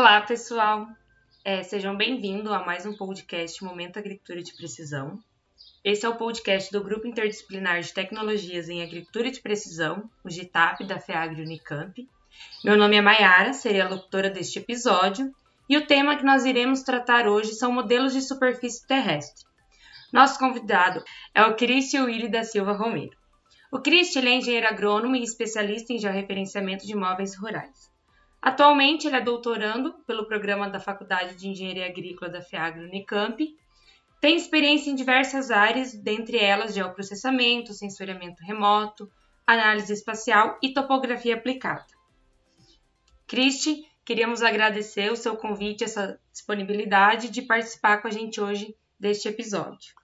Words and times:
Olá, 0.00 0.20
pessoal! 0.20 0.86
É, 1.44 1.64
sejam 1.64 1.96
bem-vindos 1.96 2.52
a 2.52 2.60
mais 2.60 2.86
um 2.86 2.96
podcast 2.96 3.64
Momento 3.64 3.98
Agricultura 3.98 4.40
de 4.40 4.54
Precisão. 4.54 5.18
Esse 5.82 6.06
é 6.06 6.08
o 6.08 6.14
podcast 6.14 6.70
do 6.70 6.84
Grupo 6.84 7.08
Interdisciplinar 7.08 7.80
de 7.80 7.92
Tecnologias 7.92 8.68
em 8.68 8.80
Agricultura 8.80 9.28
de 9.28 9.40
Precisão, 9.40 10.08
o 10.24 10.30
GITAP 10.30 10.84
da 10.84 11.00
FEAGRE 11.00 11.42
Unicamp. 11.42 12.08
Meu 12.64 12.76
nome 12.76 12.94
é 12.94 13.00
Mayara, 13.00 13.52
serei 13.52 13.80
a 13.80 13.88
locutora 13.88 14.30
deste 14.30 14.60
episódio, 14.60 15.34
e 15.68 15.76
o 15.76 15.84
tema 15.84 16.16
que 16.16 16.24
nós 16.24 16.44
iremos 16.44 16.84
tratar 16.84 17.26
hoje 17.26 17.54
são 17.54 17.72
modelos 17.72 18.12
de 18.12 18.22
superfície 18.22 18.86
terrestre. 18.86 19.44
Nosso 20.12 20.38
convidado 20.38 21.02
é 21.34 21.42
o 21.42 21.56
Cristian 21.56 22.04
Willi 22.04 22.28
da 22.28 22.44
Silva 22.44 22.72
Romero. 22.72 23.16
O 23.72 23.80
Cristian 23.80 24.26
é 24.26 24.36
engenheiro 24.36 24.68
agrônomo 24.68 25.16
e 25.16 25.24
especialista 25.24 25.92
em 25.92 25.98
georreferenciamento 25.98 26.86
de 26.86 26.92
imóveis 26.92 27.36
rurais. 27.36 27.97
Atualmente, 28.40 29.06
ele 29.06 29.16
é 29.16 29.20
doutorando 29.20 29.94
pelo 30.06 30.26
programa 30.26 30.68
da 30.68 30.78
Faculdade 30.78 31.34
de 31.34 31.48
Engenharia 31.48 31.86
Agrícola 31.86 32.30
da 32.30 32.40
FEAGRE 32.40 32.84
Unicamp. 32.84 33.56
Tem 34.20 34.36
experiência 34.36 34.90
em 34.90 34.94
diversas 34.94 35.50
áreas, 35.50 35.94
dentre 35.94 36.38
elas 36.38 36.74
geoprocessamento, 36.74 37.72
sensoriamento 37.72 38.42
remoto, 38.44 39.10
análise 39.46 39.92
espacial 39.92 40.58
e 40.62 40.72
topografia 40.72 41.34
aplicada. 41.34 41.86
Cristi, 43.26 43.84
queríamos 44.04 44.42
agradecer 44.42 45.12
o 45.12 45.16
seu 45.16 45.36
convite, 45.36 45.84
essa 45.84 46.18
disponibilidade 46.32 47.30
de 47.30 47.42
participar 47.42 48.00
com 48.00 48.08
a 48.08 48.10
gente 48.10 48.40
hoje 48.40 48.74
deste 48.98 49.28
episódio. 49.28 49.94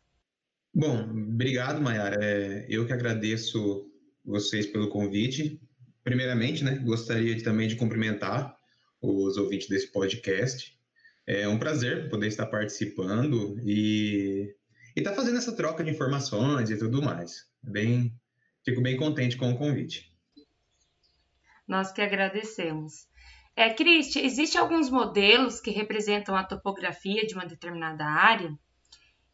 Bom, 0.75 1.03
obrigado, 1.03 1.81
Mayara. 1.81 2.19
É, 2.21 2.67
eu 2.69 2.85
que 2.87 2.93
agradeço 2.93 3.89
vocês 4.25 4.67
pelo 4.67 4.89
convite. 4.89 5.61
Primeiramente, 6.05 6.63
né, 6.63 6.77
gostaria 6.77 7.43
também 7.43 7.67
de 7.67 7.77
cumprimentar 7.77 8.55
os 9.01 9.37
ouvintes 9.37 9.69
desse 9.69 9.91
podcast. 9.91 10.79
É 11.27 11.49
um 11.49 11.59
prazer 11.59 12.11
poder 12.11 12.29
estar 12.29 12.47
participando 12.47 13.59
e 13.65 14.55
estar 14.95 15.11
tá 15.11 15.17
fazendo 15.17 15.39
essa 15.39 15.57
troca 15.57 15.83
de 15.83 15.91
informações 15.91 16.71
e 16.71 16.79
tudo 16.79 17.03
mais. 17.03 17.49
Bem, 17.63 18.15
fico 18.65 18.83
bem 18.83 18.97
contente 18.97 19.37
com 19.37 19.51
o 19.51 19.57
convite. 19.57 20.13
Nós 21.67 21.91
que 21.91 22.03
agradecemos. 22.03 23.09
É, 23.57 23.73
Cristi, 23.73 24.21
existem 24.21 24.61
alguns 24.61 24.91
modelos 24.91 25.61
que 25.61 25.71
representam 25.71 26.37
a 26.37 26.45
topografia 26.45 27.27
de 27.27 27.35
uma 27.35 27.47
determinada 27.47 28.05
área 28.05 28.55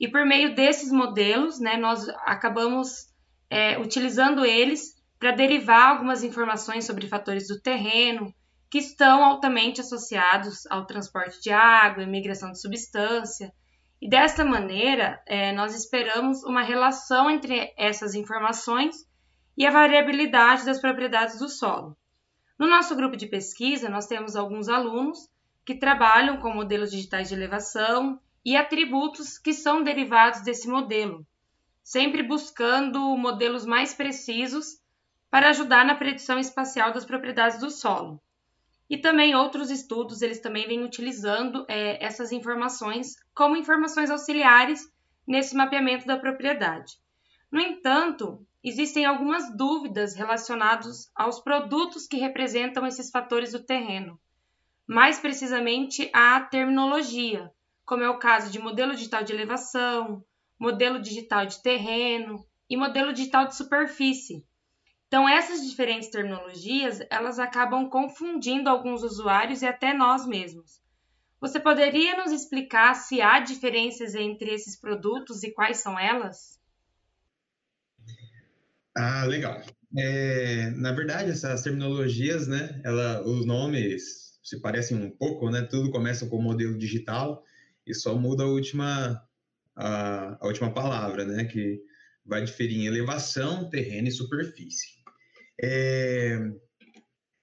e 0.01 0.09
por 0.09 0.25
meio 0.25 0.55
desses 0.55 0.91
modelos, 0.91 1.61
né, 1.61 1.77
nós 1.77 2.09
acabamos 2.25 3.09
é, 3.51 3.79
utilizando 3.79 4.47
eles 4.47 4.95
para 5.21 5.33
derivar 5.33 5.91
algumas 5.91 6.25
informações 6.25 6.87
sobre 6.87 7.07
fatores 7.07 7.47
do 7.47 7.61
terreno 7.61 8.35
que 8.71 8.79
estão 8.79 9.23
altamente 9.23 9.81
associados 9.81 10.67
ao 10.67 10.87
transporte 10.87 11.43
de 11.43 11.51
água, 11.51 12.07
migração 12.07 12.51
de 12.51 12.61
substância. 12.61 13.53
E 14.01 14.09
desta 14.09 14.47
maneira, 14.47 15.23
é, 15.27 15.53
nós 15.53 15.75
esperamos 15.75 16.43
uma 16.43 16.63
relação 16.63 17.31
entre 17.31 17.75
essas 17.77 18.15
informações 18.15 18.97
e 19.59 19.67
a 19.67 19.71
variabilidade 19.71 20.65
das 20.65 20.81
propriedades 20.81 21.39
do 21.39 21.51
solo. 21.51 21.95
No 22.59 22.67
nosso 22.67 22.97
grupo 22.97 23.15
de 23.17 23.27
pesquisa, 23.27 23.91
nós 23.91 24.07
temos 24.07 24.37
alguns 24.37 24.71
alunos 24.71 25.29
que 25.67 25.75
trabalham 25.75 26.39
com 26.39 26.55
modelos 26.55 26.91
digitais 26.91 27.29
de 27.29 27.35
elevação 27.35 28.19
e 28.43 28.57
atributos 28.57 29.37
que 29.37 29.53
são 29.53 29.83
derivados 29.83 30.41
desse 30.41 30.67
modelo, 30.67 31.27
sempre 31.83 32.23
buscando 32.23 32.99
modelos 33.19 33.67
mais 33.67 33.93
precisos 33.93 34.80
para 35.31 35.51
ajudar 35.51 35.85
na 35.85 35.95
predição 35.95 36.39
espacial 36.39 36.93
das 36.93 37.05
propriedades 37.05 37.61
do 37.61 37.71
solo. 37.71 38.21
E 38.89 38.99
também 38.99 39.37
outros 39.37 39.71
estudos, 39.71 40.21
eles 40.21 40.41
também 40.41 40.67
vêm 40.67 40.83
utilizando 40.83 41.65
é, 41.69 42.05
essas 42.05 42.33
informações 42.33 43.15
como 43.33 43.57
informações 43.57 44.11
auxiliares 44.11 44.91
nesse 45.25 45.55
mapeamento 45.55 46.05
da 46.05 46.19
propriedade. 46.19 46.95
No 47.53 47.61
entanto, 47.61 48.45
existem 48.65 49.05
algumas 49.05 49.57
dúvidas 49.57 50.17
relacionadas 50.17 51.09
aos 51.15 51.41
produtos 51.41 52.09
que 52.09 52.17
representam 52.17 52.85
esses 52.85 53.11
fatores 53.11 53.53
do 53.53 53.65
terreno, 53.65 54.21
mais 54.87 55.21
precisamente 55.21 56.11
à 56.13 56.41
terminologia, 56.41 57.49
como 57.85 58.03
é 58.03 58.11
o 58.11 58.19
caso 58.19 58.51
de 58.51 58.59
modelo 58.59 58.93
digital 58.93 59.23
de 59.23 59.33
elevação, 59.33 60.25
modelo 60.59 61.01
digital 61.01 61.47
de 61.47 61.63
terreno 61.63 62.45
e 62.69 62.77
modelo 62.77 63.13
digital 63.13 63.47
de 63.47 63.57
superfície. 63.57 64.45
Então, 65.11 65.29
essas 65.29 65.69
diferentes 65.69 66.09
terminologias, 66.09 67.01
elas 67.11 67.41
acabam 67.41 67.91
confundindo 67.91 68.71
alguns 68.71 69.03
usuários 69.03 69.61
e 69.61 69.67
até 69.67 69.93
nós 69.93 70.25
mesmos. 70.25 70.81
Você 71.41 71.59
poderia 71.59 72.17
nos 72.17 72.31
explicar 72.31 72.95
se 72.95 73.21
há 73.21 73.41
diferenças 73.41 74.15
entre 74.15 74.55
esses 74.55 74.77
produtos 74.77 75.43
e 75.43 75.51
quais 75.51 75.79
são 75.79 75.99
elas? 75.99 76.61
Ah, 78.97 79.25
legal. 79.25 79.61
É, 79.99 80.71
na 80.77 80.93
verdade, 80.93 81.33
essas 81.33 81.65
terminologias, 81.65 82.47
né, 82.47 82.81
ela, 82.85 83.27
os 83.27 83.45
nomes 83.45 84.39
se 84.45 84.61
parecem 84.61 84.97
um 84.97 85.11
pouco, 85.11 85.51
né? 85.51 85.63
Tudo 85.63 85.91
começa 85.91 86.25
com 86.29 86.41
modelo 86.41 86.79
digital 86.79 87.43
e 87.85 87.93
só 87.93 88.15
muda 88.15 88.45
a 88.45 88.47
última, 88.47 89.21
a, 89.75 90.39
a 90.41 90.47
última 90.47 90.73
palavra, 90.73 91.25
né? 91.25 91.47
Que 91.47 91.83
vai 92.25 92.45
diferir 92.45 92.77
em 92.77 92.87
elevação, 92.87 93.69
terreno 93.69 94.07
e 94.07 94.13
superfície. 94.13 95.00
É, 95.63 96.39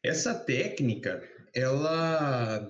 essa 0.03 0.33
técnica, 0.33 1.22
ela 1.53 2.67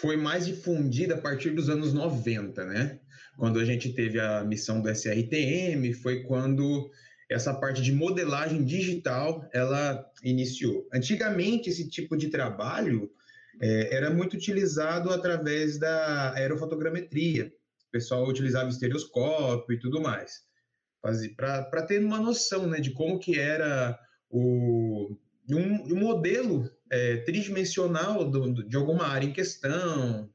foi 0.00 0.16
mais 0.16 0.46
difundida 0.46 1.14
a 1.14 1.20
partir 1.20 1.50
dos 1.50 1.70
anos 1.70 1.92
90, 1.92 2.64
né? 2.64 3.00
Quando 3.38 3.58
a 3.58 3.64
gente 3.64 3.92
teve 3.92 4.18
a 4.18 4.44
missão 4.44 4.80
do 4.80 4.90
SRTM, 4.90 5.92
foi 5.94 6.22
quando 6.24 6.90
essa 7.30 7.54
parte 7.54 7.82
de 7.82 7.92
modelagem 7.92 8.64
digital 8.64 9.48
ela 9.52 10.04
iniciou. 10.22 10.88
Antigamente, 10.92 11.68
esse 11.68 11.88
tipo 11.88 12.16
de 12.16 12.28
trabalho 12.28 13.10
é, 13.60 13.94
era 13.94 14.10
muito 14.10 14.34
utilizado 14.34 15.10
através 15.10 15.78
da 15.78 16.34
aerofotogrametria. 16.34 17.52
O 17.88 17.90
pessoal 17.90 18.26
utilizava 18.26 18.68
estereoscópio 18.68 19.74
e 19.74 19.78
tudo 19.78 20.00
mais, 20.00 20.40
para 21.36 21.82
ter 21.82 22.04
uma 22.04 22.18
noção 22.18 22.66
né, 22.66 22.80
de 22.80 22.92
como 22.92 23.18
que 23.18 23.38
era 23.38 23.98
o, 24.30 25.16
um, 25.50 25.94
um 25.94 25.98
modelo 25.98 26.70
é, 26.90 27.18
tridimensional 27.18 28.28
do, 28.28 28.66
de 28.66 28.76
alguma 28.76 29.06
área 29.06 29.26
em 29.26 29.32
questão 29.32 30.30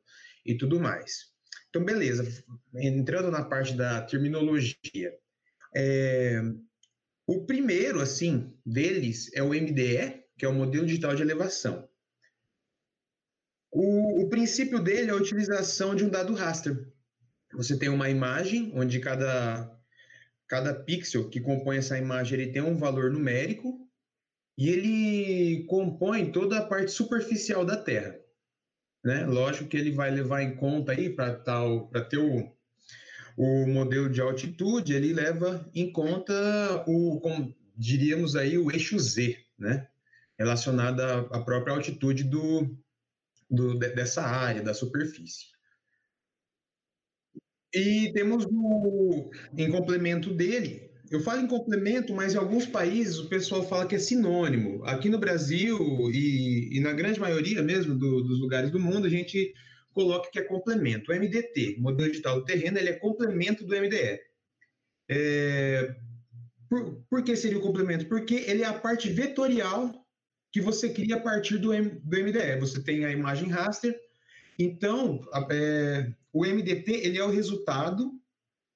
e 0.45 0.55
tudo 0.55 0.79
mais. 0.79 1.31
Então, 1.69 1.83
beleza. 1.83 2.43
Entrando 2.75 3.31
na 3.31 3.43
parte 3.43 3.73
da 3.73 4.01
terminologia. 4.01 5.13
É, 5.75 6.41
o 7.25 7.45
primeiro, 7.45 8.01
assim, 8.01 8.53
deles 8.65 9.31
é 9.33 9.41
o 9.41 9.49
MDE, 9.49 10.25
que 10.37 10.45
é 10.45 10.49
o 10.49 10.53
modelo 10.53 10.85
digital 10.85 11.15
de 11.15 11.21
elevação. 11.21 11.87
O, 13.71 14.23
o 14.23 14.29
princípio 14.29 14.79
dele 14.79 15.09
é 15.09 15.13
a 15.13 15.17
utilização 15.17 15.95
de 15.95 16.03
um 16.03 16.09
dado 16.09 16.33
raster. 16.33 16.91
Você 17.53 17.77
tem 17.77 17.87
uma 17.87 18.09
imagem 18.09 18.71
onde 18.75 18.99
cada, 18.99 19.80
cada 20.51 20.73
pixel 20.73 21.29
que 21.29 21.39
compõe 21.39 21.77
essa 21.77 21.97
imagem 21.97 22.37
ele 22.37 22.51
tem 22.51 22.61
um 22.61 22.75
valor 22.75 23.09
numérico 23.09 23.89
e 24.57 24.67
ele 24.67 25.63
compõe 25.63 26.29
toda 26.29 26.57
a 26.57 26.65
parte 26.65 26.91
superficial 26.91 27.63
da 27.63 27.77
Terra. 27.77 28.19
Né? 29.01 29.25
Lógico 29.25 29.69
que 29.69 29.77
ele 29.77 29.93
vai 29.93 30.11
levar 30.11 30.43
em 30.43 30.53
conta 30.53 30.91
aí 30.91 31.09
para 31.09 31.35
tal 31.35 31.87
para 31.87 32.03
ter 32.03 32.17
o, 32.17 32.51
o 33.37 33.65
modelo 33.65 34.09
de 34.09 34.19
altitude, 34.19 34.93
ele 34.93 35.13
leva 35.13 35.65
em 35.73 35.89
conta 35.89 36.33
o, 36.85 37.21
como 37.21 37.55
diríamos 37.77 38.35
aí, 38.35 38.57
o 38.57 38.69
eixo 38.69 38.99
Z, 38.99 39.37
né? 39.57 39.87
relacionado 40.37 40.99
à, 40.99 41.19
à 41.19 41.39
própria 41.39 41.73
altitude 41.73 42.25
do, 42.25 42.77
do, 43.49 43.79
dessa 43.79 44.21
área, 44.21 44.61
da 44.61 44.73
superfície. 44.73 45.50
E 47.73 48.11
temos 48.13 48.45
o, 48.45 49.29
em 49.57 49.71
complemento 49.71 50.33
dele, 50.33 50.91
eu 51.11 51.19
falo 51.19 51.41
em 51.41 51.47
complemento, 51.47 52.13
mas 52.13 52.33
em 52.33 52.37
alguns 52.37 52.65
países 52.65 53.19
o 53.19 53.27
pessoal 53.27 53.67
fala 53.67 53.85
que 53.85 53.95
é 53.95 53.99
sinônimo. 53.99 54.83
Aqui 54.85 55.09
no 55.09 55.17
Brasil 55.17 55.77
e, 56.09 56.77
e 56.77 56.79
na 56.79 56.93
grande 56.93 57.19
maioria 57.19 57.61
mesmo 57.61 57.93
do, 57.93 58.23
dos 58.23 58.39
lugares 58.39 58.71
do 58.71 58.79
mundo, 58.79 59.07
a 59.07 59.09
gente 59.09 59.53
coloca 59.93 60.29
que 60.31 60.39
é 60.39 60.43
complemento. 60.43 61.11
O 61.11 61.15
MDT, 61.15 61.75
modelo 61.79 62.09
digital 62.09 62.39
do 62.39 62.45
terreno, 62.45 62.77
ele 62.77 62.89
é 62.89 62.93
complemento 62.93 63.65
do 63.65 63.75
MDE. 63.75 64.19
É, 65.09 65.95
por, 66.69 67.03
por 67.09 67.23
que 67.23 67.35
seria 67.35 67.57
o 67.57 67.61
complemento? 67.61 68.07
Porque 68.07 68.35
ele 68.47 68.63
é 68.63 68.67
a 68.67 68.73
parte 68.73 69.09
vetorial 69.09 69.93
que 70.49 70.61
você 70.61 70.89
cria 70.89 71.17
a 71.17 71.19
partir 71.19 71.57
do, 71.57 71.73
M, 71.73 71.89
do 71.89 72.17
MDE. 72.17 72.57
Você 72.61 72.81
tem 72.81 73.03
a 73.03 73.11
imagem 73.11 73.49
raster. 73.49 73.99
Então, 74.61 75.19
é, 75.49 76.13
o 76.31 76.45
MDT 76.45 76.91
ele 76.91 77.17
é 77.17 77.23
o 77.23 77.31
resultado 77.31 78.11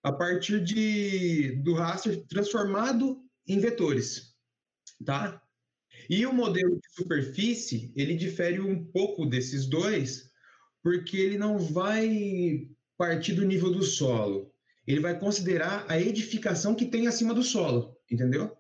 a 0.02 0.12
partir 0.12 0.64
de, 0.64 1.58
do 1.58 1.76
raster 1.76 2.26
transformado 2.26 3.24
em 3.48 3.60
vetores, 3.60 4.34
tá? 5.06 5.40
E 6.10 6.26
o 6.26 6.34
modelo 6.34 6.80
de 6.80 6.90
superfície, 6.92 7.94
ele 7.96 8.16
difere 8.16 8.60
um 8.60 8.84
pouco 8.84 9.28
desses 9.28 9.68
dois, 9.68 10.32
porque 10.82 11.18
ele 11.18 11.38
não 11.38 11.60
vai 11.60 12.68
partir 12.98 13.34
do 13.34 13.46
nível 13.46 13.72
do 13.72 13.84
solo. 13.84 14.52
Ele 14.88 15.00
vai 15.00 15.20
considerar 15.20 15.86
a 15.88 16.00
edificação 16.00 16.74
que 16.74 16.86
tem 16.86 17.06
acima 17.06 17.34
do 17.34 17.44
solo, 17.44 17.96
entendeu? 18.12 18.58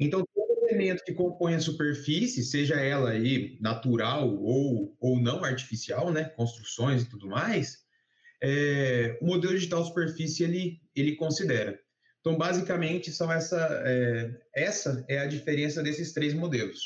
Então, 0.00 0.26
elemento 0.72 1.04
que 1.04 1.14
compõe 1.14 1.54
a 1.54 1.60
superfície, 1.60 2.42
seja 2.42 2.76
ela 2.76 3.10
aí 3.10 3.58
natural 3.60 4.34
ou, 4.36 4.96
ou 5.00 5.20
não 5.20 5.44
artificial, 5.44 6.10
né, 6.10 6.24
construções 6.24 7.02
e 7.02 7.08
tudo 7.08 7.28
mais, 7.28 7.82
é, 8.42 9.18
o 9.20 9.26
modelo 9.26 9.54
digital 9.54 9.84
superfície 9.84 10.42
ele, 10.42 10.80
ele 10.94 11.14
considera. 11.16 11.78
Então, 12.20 12.36
basicamente, 12.36 13.10
são 13.10 13.32
essa, 13.32 13.82
é, 13.84 14.30
essa 14.54 15.04
é 15.08 15.18
a 15.18 15.26
diferença 15.26 15.82
desses 15.82 16.12
três 16.12 16.32
modelos. 16.32 16.80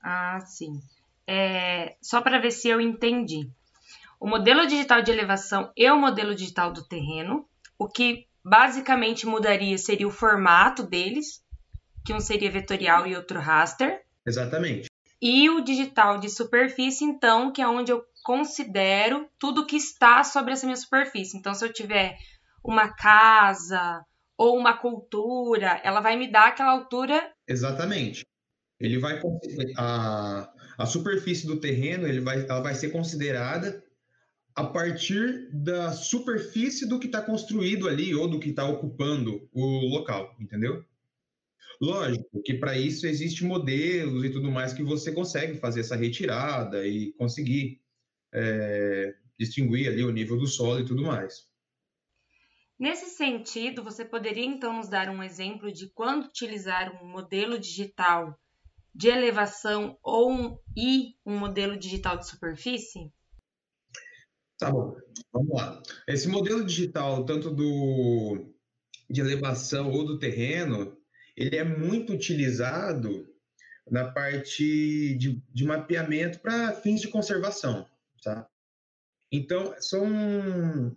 Ah, 0.00 0.40
sim. 0.40 0.80
É, 1.26 1.96
só 2.00 2.20
para 2.20 2.38
ver 2.38 2.52
se 2.52 2.68
eu 2.68 2.80
entendi. 2.80 3.50
O 4.20 4.28
modelo 4.28 4.66
digital 4.66 5.02
de 5.02 5.10
elevação 5.10 5.72
e 5.76 5.90
o 5.90 5.98
modelo 5.98 6.34
digital 6.34 6.72
do 6.72 6.86
terreno, 6.86 7.48
o 7.78 7.88
que 7.88 8.25
basicamente 8.46 9.26
mudaria 9.26 9.76
seria 9.76 10.06
o 10.06 10.12
formato 10.12 10.84
deles, 10.84 11.42
que 12.04 12.14
um 12.14 12.20
seria 12.20 12.48
vetorial 12.48 13.04
e 13.04 13.16
outro 13.16 13.40
raster. 13.40 14.02
Exatamente. 14.24 14.88
E 15.20 15.50
o 15.50 15.60
digital 15.60 16.18
de 16.18 16.28
superfície, 16.30 17.04
então, 17.04 17.52
que 17.52 17.60
é 17.60 17.66
onde 17.66 17.90
eu 17.90 18.04
considero 18.22 19.28
tudo 19.36 19.66
que 19.66 19.76
está 19.76 20.22
sobre 20.22 20.52
essa 20.52 20.64
minha 20.64 20.76
superfície. 20.76 21.36
Então, 21.36 21.54
se 21.54 21.64
eu 21.64 21.72
tiver 21.72 22.16
uma 22.62 22.88
casa 22.94 24.04
ou 24.38 24.56
uma 24.56 24.76
cultura, 24.76 25.80
ela 25.82 26.00
vai 26.00 26.16
me 26.16 26.30
dar 26.30 26.48
aquela 26.48 26.70
altura. 26.70 27.32
Exatamente. 27.48 28.24
Ele 28.78 28.98
vai 28.98 29.20
a, 29.76 30.52
a 30.78 30.86
superfície 30.86 31.46
do 31.46 31.58
terreno, 31.58 32.06
ele 32.06 32.20
vai, 32.20 32.44
ela 32.44 32.60
vai 32.60 32.74
ser 32.74 32.90
considerada 32.90 33.82
a 34.56 34.64
partir 34.64 35.50
da 35.52 35.92
superfície 35.92 36.88
do 36.88 36.98
que 36.98 37.06
está 37.06 37.20
construído 37.20 37.86
ali 37.86 38.14
ou 38.14 38.26
do 38.26 38.40
que 38.40 38.48
está 38.48 38.66
ocupando 38.66 39.46
o 39.52 39.86
local, 39.86 40.34
entendeu? 40.40 40.82
Lógico 41.78 42.42
que 42.42 42.54
para 42.54 42.78
isso 42.78 43.06
existem 43.06 43.46
modelos 43.46 44.24
e 44.24 44.30
tudo 44.30 44.50
mais 44.50 44.72
que 44.72 44.82
você 44.82 45.12
consegue 45.12 45.58
fazer 45.58 45.80
essa 45.80 45.94
retirada 45.94 46.86
e 46.86 47.12
conseguir 47.12 47.82
é, 48.32 49.14
distinguir 49.38 49.88
ali 49.88 50.02
o 50.02 50.10
nível 50.10 50.38
do 50.38 50.46
solo 50.46 50.80
e 50.80 50.86
tudo 50.86 51.02
mais. 51.02 51.46
Nesse 52.78 53.10
sentido, 53.10 53.84
você 53.84 54.06
poderia 54.06 54.44
então 54.44 54.72
nos 54.72 54.88
dar 54.88 55.10
um 55.10 55.22
exemplo 55.22 55.70
de 55.70 55.90
quando 55.90 56.24
utilizar 56.24 57.02
um 57.02 57.06
modelo 57.06 57.58
digital 57.58 58.38
de 58.94 59.08
elevação 59.08 59.98
ou 60.02 60.32
um, 60.32 60.58
e 60.74 61.14
um 61.26 61.38
modelo 61.38 61.76
digital 61.76 62.16
de 62.16 62.26
superfície? 62.26 63.12
Tá 64.58 64.70
bom, 64.70 64.96
vamos 65.32 65.54
lá. 65.54 65.82
Esse 66.08 66.28
modelo 66.28 66.64
digital, 66.64 67.24
tanto 67.24 67.50
do 67.50 68.52
de 69.08 69.20
elevação 69.20 69.92
ou 69.92 70.04
do 70.04 70.18
terreno, 70.18 70.96
ele 71.36 71.56
é 71.56 71.62
muito 71.62 72.12
utilizado 72.12 73.28
na 73.88 74.10
parte 74.10 75.14
de, 75.14 75.40
de 75.52 75.64
mapeamento 75.64 76.40
para 76.40 76.72
fins 76.72 77.00
de 77.00 77.08
conservação, 77.08 77.86
tá? 78.22 78.48
Então, 79.30 79.74
são 79.78 80.96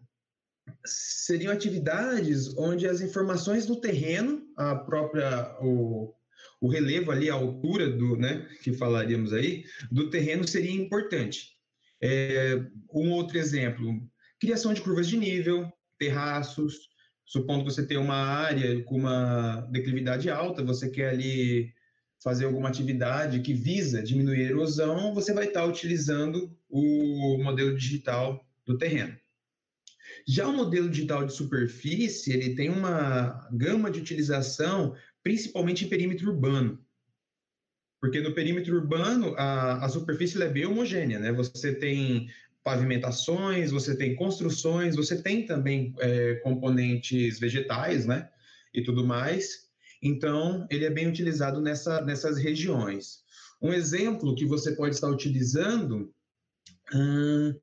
seriam 0.85 1.51
atividades 1.51 2.55
onde 2.57 2.87
as 2.87 3.01
informações 3.01 3.65
do 3.65 3.79
terreno, 3.79 4.47
a 4.55 4.75
própria 4.75 5.55
o, 5.61 6.13
o 6.61 6.67
relevo 6.67 7.11
ali, 7.11 7.29
a 7.29 7.33
altura 7.33 7.89
do, 7.89 8.15
né, 8.15 8.47
que 8.63 8.73
falaríamos 8.73 9.33
aí, 9.33 9.65
do 9.91 10.09
terreno 10.09 10.47
seria 10.47 10.71
importante. 10.71 11.58
É, 12.01 12.61
um 12.93 13.11
outro 13.11 13.37
exemplo, 13.37 14.01
criação 14.39 14.73
de 14.73 14.81
curvas 14.81 15.07
de 15.07 15.17
nível, 15.17 15.71
terraços, 15.97 16.89
supondo 17.25 17.65
que 17.65 17.71
você 17.71 17.85
tem 17.85 17.97
uma 17.97 18.15
área 18.15 18.81
com 18.83 18.97
uma 18.97 19.61
declividade 19.71 20.29
alta, 20.29 20.63
você 20.63 20.89
quer 20.89 21.09
ali 21.09 21.71
fazer 22.23 22.45
alguma 22.45 22.69
atividade 22.69 23.39
que 23.41 23.53
visa 23.53 24.03
diminuir 24.03 24.47
a 24.47 24.49
erosão, 24.49 25.13
você 25.13 25.33
vai 25.33 25.45
estar 25.45 25.65
utilizando 25.65 26.55
o 26.69 27.37
modelo 27.41 27.75
digital 27.75 28.45
do 28.65 28.77
terreno. 28.77 29.17
Já 30.27 30.47
o 30.47 30.55
modelo 30.55 30.89
digital 30.89 31.25
de 31.25 31.33
superfície, 31.33 32.33
ele 32.33 32.55
tem 32.55 32.69
uma 32.69 33.47
gama 33.51 33.89
de 33.89 33.99
utilização, 33.99 34.95
principalmente 35.23 35.85
em 35.85 35.89
perímetro 35.89 36.31
urbano. 36.31 36.83
Porque 37.99 38.21
no 38.21 38.33
perímetro 38.33 38.75
urbano, 38.75 39.35
a, 39.37 39.85
a 39.85 39.89
superfície 39.89 40.41
é 40.41 40.47
bem 40.47 40.65
homogênea, 40.65 41.19
né? 41.19 41.31
Você 41.33 41.75
tem 41.75 42.29
pavimentações, 42.63 43.71
você 43.71 43.95
tem 43.95 44.15
construções, 44.15 44.95
você 44.95 45.21
tem 45.21 45.45
também 45.45 45.93
é, 45.99 46.35
componentes 46.35 47.39
vegetais, 47.39 48.05
né? 48.05 48.29
E 48.73 48.81
tudo 48.81 49.05
mais. 49.05 49.69
Então, 50.01 50.65
ele 50.69 50.85
é 50.85 50.89
bem 50.89 51.07
utilizado 51.07 51.59
nessa, 51.59 52.01
nessas 52.01 52.37
regiões. 52.37 53.23
Um 53.61 53.73
exemplo 53.73 54.35
que 54.35 54.45
você 54.45 54.71
pode 54.71 54.95
estar 54.95 55.09
utilizando 55.09 56.13
hum, 56.93 57.53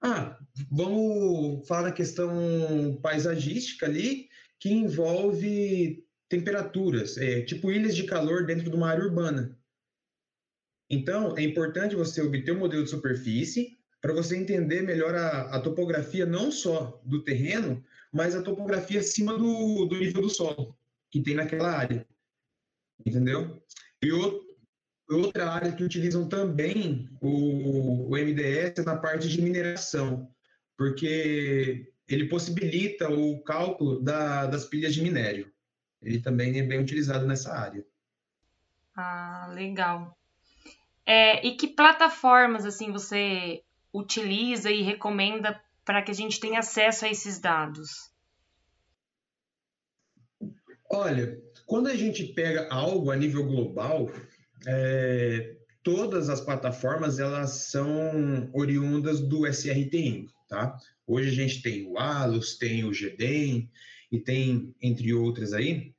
ah, 0.00 0.38
vamos 0.70 1.66
falar 1.66 1.88
da 1.88 1.92
questão 1.92 2.98
paisagística 3.02 3.86
ali, 3.86 4.28
que 4.60 4.70
envolve 4.70 6.04
temperaturas, 6.28 7.16
é, 7.16 7.42
tipo 7.42 7.70
ilhas 7.70 7.96
de 7.96 8.04
calor 8.04 8.46
dentro 8.46 8.70
de 8.70 8.76
uma 8.76 8.88
área 8.88 9.04
urbana. 9.04 9.57
Então, 10.90 11.36
é 11.36 11.42
importante 11.42 11.94
você 11.94 12.22
obter 12.22 12.52
um 12.52 12.60
modelo 12.60 12.84
de 12.84 12.90
superfície 12.90 13.78
para 14.00 14.12
você 14.12 14.36
entender 14.36 14.82
melhor 14.82 15.14
a, 15.14 15.56
a, 15.56 15.60
topografia 15.60 16.24
não 16.24 16.50
só 16.50 17.00
do 17.04 17.22
terreno, 17.22 17.84
mas 18.12 18.34
a 18.34 18.42
topografia 18.42 19.00
acima 19.00 19.36
do, 19.36 19.86
do 19.86 19.98
nível 19.98 20.22
do 20.22 20.30
solo 20.30 20.76
que 21.10 21.20
tem 21.20 21.34
naquela 21.34 21.70
área. 21.70 22.06
Entendeu? 23.04 23.62
E 24.02 24.10
outra 25.10 25.50
área 25.50 25.72
que 25.72 25.82
utilizam 25.82 26.28
também 26.28 27.08
o, 27.20 28.08
o 28.08 28.16
MDS 28.16 28.78
é 28.78 28.82
na 28.84 28.96
parte 28.96 29.28
de 29.28 29.42
mineração, 29.42 30.30
porque 30.76 31.92
ele 32.06 32.28
possibilita 32.28 33.10
o 33.10 33.42
cálculo 33.42 34.00
da, 34.00 34.46
das 34.46 34.64
pilhas 34.64 34.94
de 34.94 35.02
minério. 35.02 35.52
Ele 36.00 36.20
também 36.20 36.58
é 36.58 36.62
bem 36.62 36.80
utilizado 36.80 37.26
nessa 37.26 37.52
área. 37.52 37.84
Ah, 38.94 39.50
legal. 39.52 40.16
É, 41.10 41.46
e 41.46 41.56
que 41.56 41.68
plataformas 41.68 42.66
assim 42.66 42.92
você 42.92 43.62
utiliza 43.90 44.70
e 44.70 44.82
recomenda 44.82 45.58
para 45.82 46.02
que 46.02 46.10
a 46.10 46.14
gente 46.14 46.38
tenha 46.38 46.58
acesso 46.58 47.06
a 47.06 47.08
esses 47.08 47.40
dados? 47.40 48.12
Olha, 50.90 51.40
quando 51.64 51.86
a 51.86 51.96
gente 51.96 52.24
pega 52.34 52.68
algo 52.70 53.10
a 53.10 53.16
nível 53.16 53.46
global, 53.46 54.10
é, 54.66 55.56
todas 55.82 56.28
as 56.28 56.42
plataformas 56.42 57.18
elas 57.18 57.70
são 57.70 58.50
oriundas 58.52 59.18
do 59.18 59.46
SRTM, 59.46 60.26
tá? 60.46 60.76
Hoje 61.06 61.30
a 61.30 61.32
gente 61.32 61.62
tem 61.62 61.86
o 61.86 61.96
Alus, 61.96 62.58
tem 62.58 62.84
o 62.84 62.90
GDEM 62.90 63.70
e 64.12 64.20
tem 64.20 64.74
entre 64.82 65.14
outras 65.14 65.54
aí, 65.54 65.94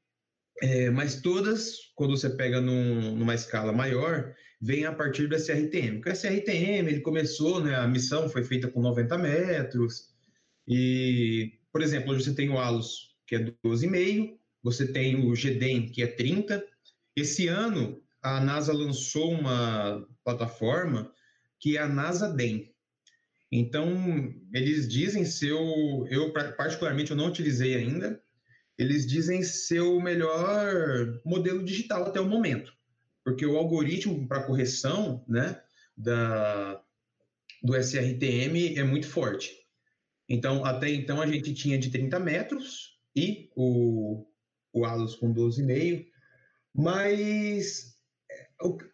é, 0.62 0.92
mas 0.92 1.20
todas, 1.20 1.78
quando 1.96 2.16
você 2.16 2.30
pega 2.30 2.62
num, 2.62 3.16
numa 3.16 3.34
escala 3.34 3.72
maior, 3.72 4.36
vem 4.62 4.86
a 4.86 4.94
partir 4.94 5.28
do 5.28 5.36
SRTM. 5.36 6.02
O 6.06 6.10
SRTM 6.10 6.90
ele 6.90 7.02
começou, 7.02 7.64
né, 7.64 7.76
a 7.76 7.88
missão 7.88 8.30
foi 8.30 8.44
feita 8.44 8.68
com 8.68 8.82
90 8.82 9.18
metros 9.18 10.10
e, 10.68 11.54
por 11.72 11.82
exemplo, 11.82 12.12
hoje 12.12 12.26
você 12.26 12.34
tem 12.34 12.50
o 12.50 12.58
Alus 12.58 13.16
que 13.26 13.36
é 13.36 13.40
12,5, 13.64 14.38
você 14.64 14.92
tem 14.92 15.16
o 15.16 15.34
GDEM 15.34 15.90
que 15.90 16.02
é 16.02 16.08
30. 16.08 16.66
Esse 17.16 17.48
ano 17.48 18.02
a 18.22 18.40
NASA 18.40 18.74
lançou 18.74 19.32
uma 19.32 20.06
plataforma 20.24 21.14
que 21.60 21.78
é 21.78 21.82
a 21.82 21.88
NASA 21.88 22.34
DEM. 22.34 22.74
Então, 23.52 24.34
eles 24.54 24.88
dizem 24.88 25.26
ser 25.26 25.52
eu 25.52 26.34
particularmente 26.58 27.12
eu 27.12 27.18
não 27.18 27.28
utilizei 27.28 27.76
ainda, 27.76 28.22
eles 28.78 29.06
dizem 29.06 29.42
ser 29.44 29.82
o 29.82 30.00
melhor 30.00 31.20
modelo 31.26 31.64
digital 31.64 32.06
até 32.06 32.22
o 32.22 32.30
momento, 32.30 32.72
porque 33.30 33.46
o 33.46 33.58
algoritmo 33.58 34.28
para 34.28 34.42
correção, 34.42 35.24
né, 35.28 35.62
da 35.96 36.82
do 37.62 37.76
SRTM 37.76 38.76
é 38.76 38.84
muito 38.84 39.08
forte. 39.08 39.54
Então, 40.28 40.66
até 40.66 40.90
então 40.90 41.22
a 41.22 41.28
gente 41.28 41.54
tinha 41.54 41.78
de 41.78 41.92
30 41.92 42.20
metros 42.20 42.98
e 43.16 43.52
o, 43.56 44.26
o 44.74 44.86
ALUS 44.86 45.16
com 45.16 45.32
12,5, 45.32 46.08
mas 46.74 47.96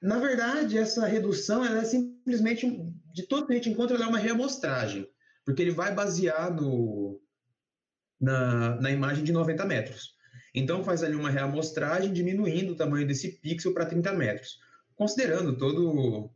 na 0.01 0.20
verdade, 0.20 0.77
essa 0.77 1.06
redução 1.06 1.63
ela 1.63 1.80
é 1.80 1.86
simplesmente, 1.86 2.68
de 3.13 3.24
todo 3.27 3.48
que 3.48 3.54
a 3.54 3.56
gente 3.56 3.70
encontra, 3.70 3.96
ela 3.96 4.06
é 4.06 4.10
uma 4.10 4.18
reamostragem, 4.18 5.08
porque 5.46 5.62
ele 5.62 5.72
vai 5.72 5.94
basear 5.94 6.54
no, 6.54 7.22
na, 8.20 8.82
na 8.82 8.92
imagem 8.92 9.24
de 9.24 9.32
90 9.32 9.65
metros. 9.65 10.15
Então, 10.56 10.84
faz 10.84 11.04
ali 11.04 11.16
uma 11.16 11.30
reamostragem, 11.30 12.14
diminuindo 12.14 12.72
o 12.72 12.76
tamanho 12.76 13.06
desse 13.06 13.40
pixel 13.40 13.74
para 13.74 13.86
30 13.86 14.14
metros, 14.14 14.58
considerando 14.96 15.58
todo, 15.58 16.32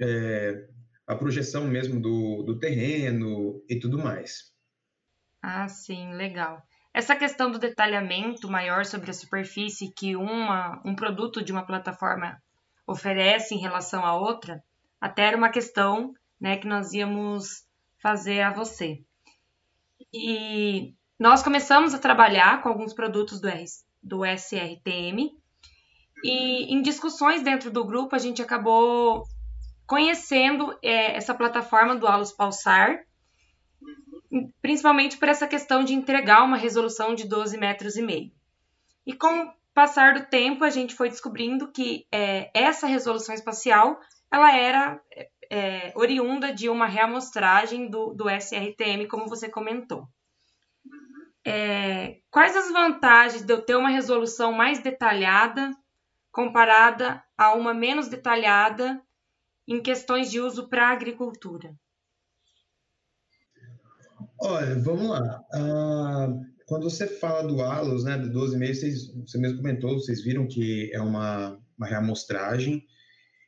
é, 0.00 0.68
a 1.04 1.16
projeção 1.16 1.66
mesmo 1.66 2.00
do, 2.00 2.44
do 2.44 2.58
terreno 2.58 3.60
e 3.68 3.76
tudo 3.76 3.98
mais. 3.98 4.52
Ah, 5.42 5.66
sim, 5.68 6.12
legal. 6.12 6.62
Essa 6.94 7.16
questão 7.16 7.50
do 7.50 7.58
detalhamento 7.58 8.48
maior 8.48 8.84
sobre 8.84 9.10
a 9.10 9.14
superfície 9.14 9.92
que 9.92 10.14
uma, 10.14 10.80
um 10.84 10.94
produto 10.94 11.42
de 11.42 11.50
uma 11.50 11.66
plataforma 11.66 12.40
oferece 12.86 13.54
em 13.54 13.58
relação 13.58 14.04
à 14.04 14.16
outra, 14.16 14.62
até 15.00 15.22
era 15.22 15.36
uma 15.36 15.50
questão 15.50 16.14
né, 16.40 16.56
que 16.56 16.66
nós 16.66 16.92
íamos 16.92 17.64
fazer 17.98 18.40
a 18.40 18.52
você. 18.52 19.02
E 20.12 20.94
nós 21.18 21.42
começamos 21.42 21.94
a 21.94 21.98
trabalhar 21.98 22.62
com 22.62 22.68
alguns 22.68 22.94
produtos 22.94 23.40
do, 23.40 23.48
do 24.02 24.24
SRTM 24.24 25.36
e 26.22 26.72
em 26.72 26.80
discussões 26.80 27.42
dentro 27.42 27.70
do 27.70 27.84
grupo 27.84 28.14
a 28.14 28.18
gente 28.18 28.40
acabou 28.40 29.24
conhecendo 29.86 30.76
é, 30.82 31.16
essa 31.16 31.34
plataforma 31.34 31.96
do 31.96 32.06
Alus 32.06 32.30
Pulsar, 32.30 33.04
principalmente 34.60 35.16
por 35.16 35.28
essa 35.28 35.48
questão 35.48 35.82
de 35.82 35.94
entregar 35.94 36.44
uma 36.44 36.56
resolução 36.56 37.14
de 37.14 37.26
12 37.26 37.56
metros 37.56 37.96
e 37.96 38.02
meio. 38.02 38.30
E 39.06 39.14
com 39.14 39.44
o 39.44 39.52
passar 39.72 40.14
do 40.14 40.26
tempo 40.26 40.62
a 40.62 40.70
gente 40.70 40.94
foi 40.94 41.08
descobrindo 41.08 41.72
que 41.72 42.06
é, 42.12 42.50
essa 42.54 42.86
resolução 42.86 43.34
espacial 43.34 43.98
ela 44.30 44.54
era 44.54 45.00
é, 45.50 45.92
oriunda 45.96 46.52
de 46.52 46.68
uma 46.68 46.86
reamostragem 46.86 47.88
do, 47.88 48.12
do 48.12 48.28
SRTM, 48.28 49.06
como 49.08 49.26
você 49.26 49.48
comentou. 49.48 50.06
É, 51.48 52.20
quais 52.30 52.56
as 52.56 52.70
vantagens 52.70 53.42
de 53.42 53.52
eu 53.52 53.62
ter 53.62 53.74
uma 53.74 53.88
resolução 53.88 54.52
mais 54.52 54.82
detalhada 54.82 55.70
comparada 56.30 57.22
a 57.36 57.54
uma 57.54 57.72
menos 57.72 58.08
detalhada 58.08 59.00
em 59.66 59.80
questões 59.80 60.30
de 60.30 60.40
uso 60.40 60.68
para 60.68 60.88
a 60.88 60.92
agricultura? 60.92 61.74
Olha, 64.40 64.78
vamos 64.78 65.08
lá. 65.08 65.44
Ah, 65.52 66.28
quando 66.66 66.88
você 66.88 67.06
fala 67.06 67.42
do 67.42 67.60
ALOS, 67.62 68.04
né, 68.04 68.18
de 68.18 68.28
12 68.28 68.56
meses, 68.56 68.80
vocês, 68.80 69.14
você 69.26 69.38
mesmo 69.38 69.58
comentou, 69.58 69.94
vocês 69.94 70.22
viram 70.22 70.46
que 70.46 70.90
é 70.92 71.00
uma, 71.00 71.58
uma 71.76 71.86
reamostragem. 71.86 72.84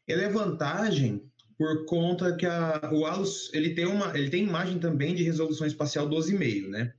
Ele 0.07 0.23
é 0.23 0.29
vantagem 0.29 1.31
por 1.57 1.87
conta 1.87 2.35
que 2.35 2.47
a, 2.47 2.91
o 2.93 3.05
ALOS 3.05 3.51
ele 3.53 3.75
tem, 3.75 3.87
uma, 3.87 4.17
ele 4.19 4.31
tem 4.31 4.43
imagem 4.45 4.79
também 4.79 5.15
de 5.15 5.23
resolução 5.23 5.67
espacial 5.67 6.09
12,5, 6.09 6.69
né? 6.69 6.95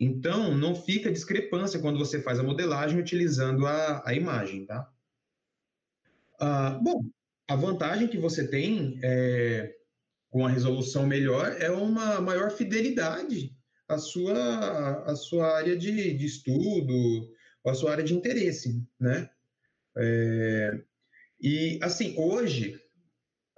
Então, 0.00 0.56
não 0.56 0.74
fica 0.74 1.10
discrepância 1.10 1.80
quando 1.80 1.98
você 1.98 2.20
faz 2.20 2.38
a 2.38 2.42
modelagem 2.42 2.98
utilizando 2.98 3.66
a, 3.66 4.02
a 4.04 4.14
imagem, 4.14 4.66
tá? 4.66 4.90
Ah, 6.40 6.78
bom, 6.82 7.04
a 7.48 7.56
vantagem 7.56 8.08
que 8.08 8.18
você 8.18 8.46
tem 8.48 8.98
é, 9.02 9.74
com 10.30 10.44
a 10.44 10.50
resolução 10.50 11.06
melhor 11.06 11.56
é 11.60 11.70
uma 11.70 12.20
maior 12.20 12.50
fidelidade 12.50 13.56
à 13.88 13.98
sua, 13.98 15.04
à 15.04 15.14
sua 15.14 15.56
área 15.56 15.76
de, 15.76 16.14
de 16.14 16.26
estudo, 16.26 17.30
à 17.64 17.74
sua 17.74 17.92
área 17.92 18.04
de 18.04 18.14
interesse, 18.14 18.82
né? 18.98 19.30
É, 19.96 20.80
e, 21.40 21.78
assim, 21.82 22.14
hoje, 22.18 22.80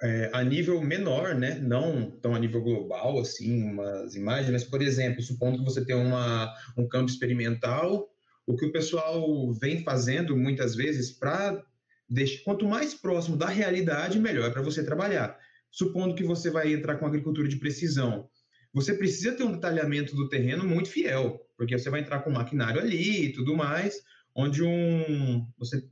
é, 0.03 0.31
a 0.33 0.43
nível 0.45 0.81
menor, 0.83 1.35
né? 1.35 1.59
Não 1.59 2.11
tão 2.21 2.35
a 2.35 2.39
nível 2.39 2.63
global, 2.63 3.19
assim, 3.19 3.63
umas 3.63 4.15
imagens, 4.15 4.51
mas, 4.51 4.65
por 4.65 4.83
exemplo, 4.83 5.23
supondo 5.23 5.59
que 5.59 5.65
você 5.65 5.85
tem 5.85 5.97
uma, 5.97 6.53
um 6.77 6.87
campo 6.87 7.11
experimental, 7.11 8.09
o 8.47 8.57
que 8.57 8.67
o 8.67 8.73
pessoal 8.73 9.53
vem 9.55 9.83
fazendo 9.83 10.37
muitas 10.37 10.75
vezes 10.75 11.11
para 11.11 11.63
deixar 12.09 12.45
quanto 12.45 12.69
mais 12.69 12.95
próximo 12.95 13.37
da 13.37 13.49
realidade, 13.49 14.19
melhor 14.19 14.53
para 14.53 14.63
você 14.63 14.85
trabalhar. 14.85 15.37
Supondo 15.71 16.15
que 16.15 16.23
você 16.23 16.51
vai 16.51 16.73
entrar 16.73 16.97
com 16.97 17.07
agricultura 17.07 17.49
de 17.49 17.57
precisão, 17.57 18.29
você 18.73 18.95
precisa 18.95 19.33
ter 19.33 19.43
um 19.43 19.53
detalhamento 19.53 20.15
do 20.15 20.29
terreno 20.29 20.63
muito 20.63 20.91
fiel, 20.91 21.41
porque 21.57 21.77
você 21.79 21.89
vai 21.89 22.01
entrar 22.01 22.21
com 22.21 22.31
maquinário 22.31 22.81
ali 22.81 23.27
e 23.27 23.33
tudo 23.33 23.57
mais, 23.57 23.97
onde 24.35 24.63
um 24.63 25.47
você 25.59 25.83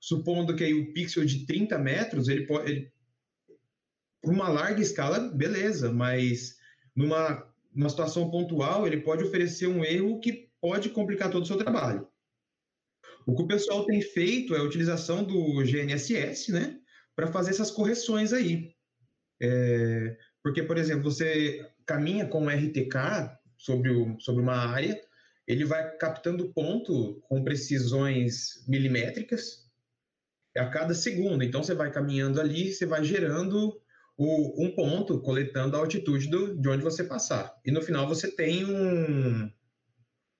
supondo 0.00 0.54
que 0.54 0.64
aí 0.64 0.72
o 0.72 0.92
pixel 0.94 1.24
de 1.24 1.44
30 1.44 1.76
metros, 1.78 2.28
ele 2.28 2.46
pode 2.46 2.70
ele, 2.70 2.92
por 4.22 4.32
uma 4.32 4.48
larga 4.48 4.80
escala, 4.80 5.18
beleza, 5.18 5.90
mas 5.92 6.58
numa, 6.94 7.46
numa 7.74 7.88
situação 7.88 8.30
pontual, 8.30 8.86
ele 8.86 9.00
pode 9.00 9.24
oferecer 9.24 9.66
um 9.66 9.84
erro 9.84 10.20
que 10.20 10.50
pode 10.60 10.90
complicar 10.90 11.30
todo 11.30 11.42
o 11.42 11.46
seu 11.46 11.56
trabalho. 11.56 12.06
O 13.26 13.34
que 13.34 13.42
o 13.42 13.46
pessoal 13.46 13.84
tem 13.84 14.00
feito 14.00 14.54
é 14.54 14.58
a 14.58 14.64
utilização 14.64 15.24
do 15.24 15.62
GNSS, 15.64 16.52
né, 16.52 16.78
para 17.14 17.28
fazer 17.28 17.50
essas 17.50 17.70
correções 17.70 18.32
aí. 18.32 18.74
É, 19.40 20.16
porque, 20.42 20.62
por 20.62 20.76
exemplo, 20.76 21.04
você 21.04 21.66
caminha 21.86 22.26
com 22.26 22.44
um 22.44 22.48
RTK 22.48 23.38
sobre, 23.56 23.90
o, 23.90 24.18
sobre 24.20 24.42
uma 24.42 24.56
área, 24.56 25.00
ele 25.46 25.64
vai 25.64 25.96
captando 25.96 26.52
ponto 26.52 27.20
com 27.28 27.42
precisões 27.42 28.64
milimétricas 28.68 29.68
a 30.56 30.66
cada 30.66 30.94
segundo. 30.94 31.42
Então, 31.42 31.62
você 31.62 31.74
vai 31.74 31.90
caminhando 31.90 32.40
ali, 32.40 32.72
você 32.72 32.86
vai 32.86 33.04
gerando 33.04 33.80
o, 34.20 34.62
um 34.62 34.70
ponto 34.74 35.18
coletando 35.22 35.74
a 35.74 35.78
altitude 35.78 36.28
do, 36.28 36.54
de 36.54 36.68
onde 36.68 36.84
você 36.84 37.02
passar. 37.02 37.58
E 37.64 37.70
no 37.70 37.80
final 37.80 38.06
você 38.06 38.30
tem 38.30 38.66
um, 38.66 39.50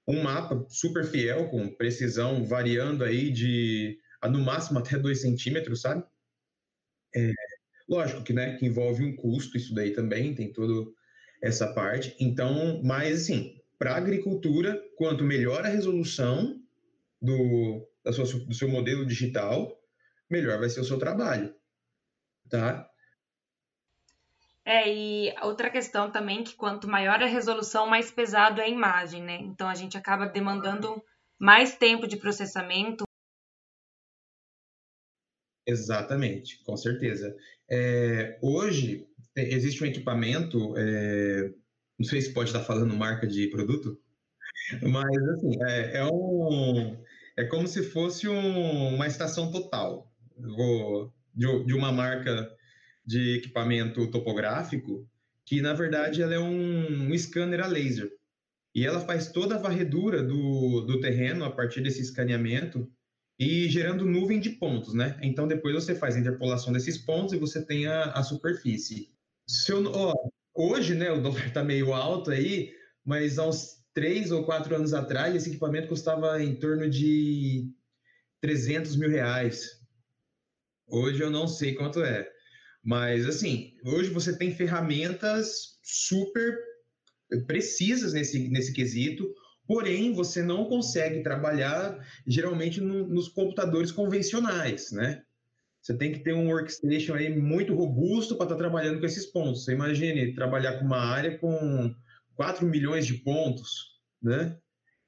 um 0.06 0.22
mapa 0.22 0.66
super 0.68 1.02
fiel, 1.06 1.48
com 1.48 1.74
precisão 1.74 2.44
variando 2.44 3.02
aí 3.02 3.30
de 3.30 3.98
no 4.24 4.38
máximo 4.40 4.78
até 4.78 4.98
2 4.98 5.22
centímetros, 5.22 5.80
sabe? 5.80 6.04
É, 7.16 7.32
lógico 7.88 8.22
que, 8.22 8.34
né, 8.34 8.58
que 8.58 8.66
envolve 8.66 9.02
um 9.02 9.16
custo, 9.16 9.56
isso 9.56 9.74
daí 9.74 9.92
também 9.92 10.34
tem 10.34 10.52
toda 10.52 10.90
essa 11.42 11.72
parte. 11.72 12.14
Então, 12.20 12.82
mas 12.84 13.22
assim, 13.22 13.62
para 13.78 13.94
a 13.94 13.96
agricultura, 13.96 14.78
quanto 14.94 15.24
melhor 15.24 15.64
a 15.64 15.70
resolução 15.70 16.62
do, 17.18 17.88
da 18.04 18.12
sua, 18.12 18.26
do 18.26 18.52
seu 18.52 18.68
modelo 18.68 19.06
digital, 19.06 19.82
melhor 20.28 20.58
vai 20.58 20.68
ser 20.68 20.80
o 20.80 20.84
seu 20.84 20.98
trabalho, 20.98 21.54
tá? 22.50 22.89
É, 24.70 24.88
e 24.88 25.34
outra 25.42 25.68
questão 25.68 26.12
também 26.12 26.44
que 26.44 26.54
quanto 26.54 26.86
maior 26.86 27.20
a 27.20 27.26
resolução, 27.26 27.88
mais 27.88 28.08
pesado 28.12 28.60
é 28.60 28.66
a 28.66 28.68
imagem, 28.68 29.20
né? 29.20 29.40
Então 29.40 29.68
a 29.68 29.74
gente 29.74 29.98
acaba 29.98 30.28
demandando 30.28 31.02
mais 31.40 31.76
tempo 31.76 32.06
de 32.06 32.16
processamento. 32.16 33.02
Exatamente, 35.66 36.62
com 36.62 36.76
certeza. 36.76 37.36
É, 37.68 38.38
hoje 38.40 39.08
existe 39.34 39.82
um 39.82 39.88
equipamento, 39.88 40.76
é, 40.76 41.52
não 41.98 42.06
sei 42.06 42.20
se 42.20 42.32
pode 42.32 42.50
estar 42.50 42.62
falando 42.62 42.94
marca 42.94 43.26
de 43.26 43.48
produto, 43.48 44.00
mas 44.82 45.28
assim, 45.30 45.50
é, 45.64 45.96
é 45.96 46.04
um, 46.04 46.96
é 47.36 47.44
como 47.44 47.66
se 47.66 47.82
fosse 47.90 48.28
um, 48.28 48.94
uma 48.94 49.08
estação 49.08 49.50
total. 49.50 50.14
Vou, 50.38 51.12
de, 51.34 51.64
de 51.64 51.74
uma 51.74 51.90
marca 51.90 52.56
de 53.04 53.36
equipamento 53.36 54.10
topográfico, 54.10 55.08
que 55.44 55.60
na 55.60 55.72
verdade 55.72 56.22
ela 56.22 56.34
é 56.34 56.38
um, 56.38 57.10
um 57.10 57.18
scanner 57.18 57.60
a 57.60 57.66
laser. 57.66 58.10
E 58.74 58.86
ela 58.86 59.00
faz 59.00 59.32
toda 59.32 59.56
a 59.56 59.58
varredura 59.58 60.22
do, 60.22 60.82
do 60.82 61.00
terreno 61.00 61.44
a 61.44 61.50
partir 61.50 61.80
desse 61.80 62.00
escaneamento 62.00 62.88
e 63.38 63.68
gerando 63.68 64.04
nuvem 64.04 64.38
de 64.38 64.50
pontos, 64.50 64.94
né? 64.94 65.18
Então 65.22 65.48
depois 65.48 65.74
você 65.74 65.94
faz 65.94 66.14
a 66.14 66.20
interpolação 66.20 66.72
desses 66.72 66.98
pontos 66.98 67.32
e 67.32 67.38
você 67.38 67.64
tem 67.64 67.86
a, 67.86 68.12
a 68.12 68.22
superfície. 68.22 69.10
Se 69.46 69.72
eu, 69.72 69.90
ó, 69.92 70.14
hoje, 70.54 70.94
né, 70.94 71.10
o 71.10 71.20
dólar 71.20 71.46
está 71.46 71.64
meio 71.64 71.92
alto 71.92 72.30
aí, 72.30 72.72
mas 73.04 73.38
há 73.38 73.48
uns 73.48 73.82
três 73.92 74.30
ou 74.30 74.44
quatro 74.44 74.74
anos 74.76 74.94
atrás 74.94 75.34
esse 75.34 75.50
equipamento 75.50 75.88
custava 75.88 76.40
em 76.42 76.54
torno 76.54 76.88
de 76.88 77.72
300 78.40 78.94
mil 78.96 79.10
reais. 79.10 79.80
Hoje 80.86 81.22
eu 81.22 81.30
não 81.30 81.48
sei 81.48 81.74
quanto 81.74 82.02
é. 82.02 82.30
Mas, 82.82 83.26
assim, 83.26 83.74
hoje 83.84 84.10
você 84.10 84.36
tem 84.36 84.54
ferramentas 84.54 85.78
super 85.82 86.58
precisas 87.46 88.12
nesse, 88.12 88.48
nesse 88.48 88.72
quesito, 88.72 89.32
porém 89.66 90.12
você 90.12 90.42
não 90.42 90.64
consegue 90.64 91.22
trabalhar 91.22 91.98
geralmente 92.26 92.80
no, 92.80 93.06
nos 93.06 93.28
computadores 93.28 93.92
convencionais, 93.92 94.90
né? 94.90 95.22
Você 95.80 95.96
tem 95.96 96.12
que 96.12 96.18
ter 96.20 96.34
um 96.34 96.48
workstation 96.48 97.14
aí 97.14 97.34
muito 97.34 97.74
robusto 97.74 98.36
para 98.36 98.44
estar 98.44 98.56
tá 98.56 98.60
trabalhando 98.60 99.00
com 99.00 99.06
esses 99.06 99.26
pontos. 99.26 99.64
Você 99.64 99.72
imagine 99.72 100.34
trabalhar 100.34 100.78
com 100.78 100.84
uma 100.84 100.98
área 100.98 101.38
com 101.38 101.94
4 102.34 102.66
milhões 102.66 103.06
de 103.06 103.14
pontos, 103.14 103.98
né? 104.22 104.58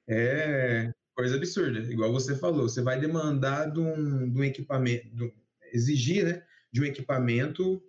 É 0.07 0.91
coisa 1.15 1.35
absurda. 1.35 1.79
Igual 1.79 2.11
você 2.11 2.35
falou, 2.35 2.67
você 2.67 2.81
vai 2.81 2.99
demandar 2.99 3.71
de 3.71 3.79
um, 3.79 4.31
de 4.31 4.39
um 4.39 4.43
equipamento, 4.43 5.07
de, 5.15 5.31
exigir, 5.71 6.25
né? 6.25 6.43
De 6.73 6.81
um 6.81 6.85
equipamento 6.85 7.81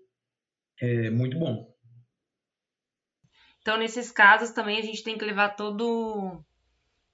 é, 0.80 1.10
muito 1.10 1.38
bom. 1.38 1.74
Então, 3.60 3.78
nesses 3.78 4.12
casos 4.12 4.50
também 4.50 4.78
a 4.78 4.82
gente 4.82 5.02
tem 5.02 5.16
que 5.16 5.24
levar 5.24 5.56
todo, 5.56 6.44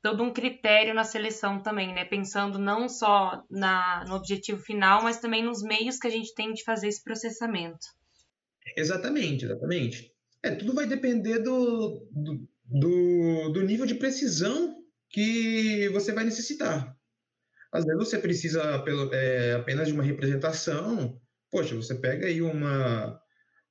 todo 0.02 0.24
um 0.24 0.32
critério 0.32 0.92
na 0.92 1.04
seleção 1.04 1.62
também, 1.62 1.94
né? 1.94 2.04
Pensando 2.04 2.58
não 2.58 2.88
só 2.88 3.44
na, 3.48 4.04
no 4.08 4.16
objetivo 4.16 4.60
final, 4.60 5.00
mas 5.00 5.20
também 5.20 5.44
nos 5.44 5.62
meios 5.62 5.96
que 5.96 6.08
a 6.08 6.10
gente 6.10 6.34
tem 6.34 6.52
de 6.52 6.64
fazer 6.64 6.88
esse 6.88 7.04
processamento. 7.04 7.86
Exatamente, 8.76 9.44
exatamente. 9.44 10.12
É, 10.42 10.50
tudo 10.50 10.74
vai 10.74 10.86
depender 10.86 11.38
do, 11.38 12.08
do, 12.10 12.48
do, 12.64 13.48
do 13.50 13.62
nível 13.62 13.86
de 13.86 13.94
precisão 13.94 14.76
que 15.08 15.88
você 15.90 16.12
vai 16.12 16.24
necessitar. 16.24 16.96
Às 17.72 17.84
vezes 17.84 17.98
você 17.98 18.18
precisa 18.18 18.80
pelo, 18.80 19.14
é, 19.14 19.54
apenas 19.54 19.86
de 19.86 19.94
uma 19.94 20.02
representação. 20.02 21.20
Poxa, 21.50 21.74
você 21.74 21.94
pega 21.94 22.26
aí 22.26 22.40
uma, 22.40 23.20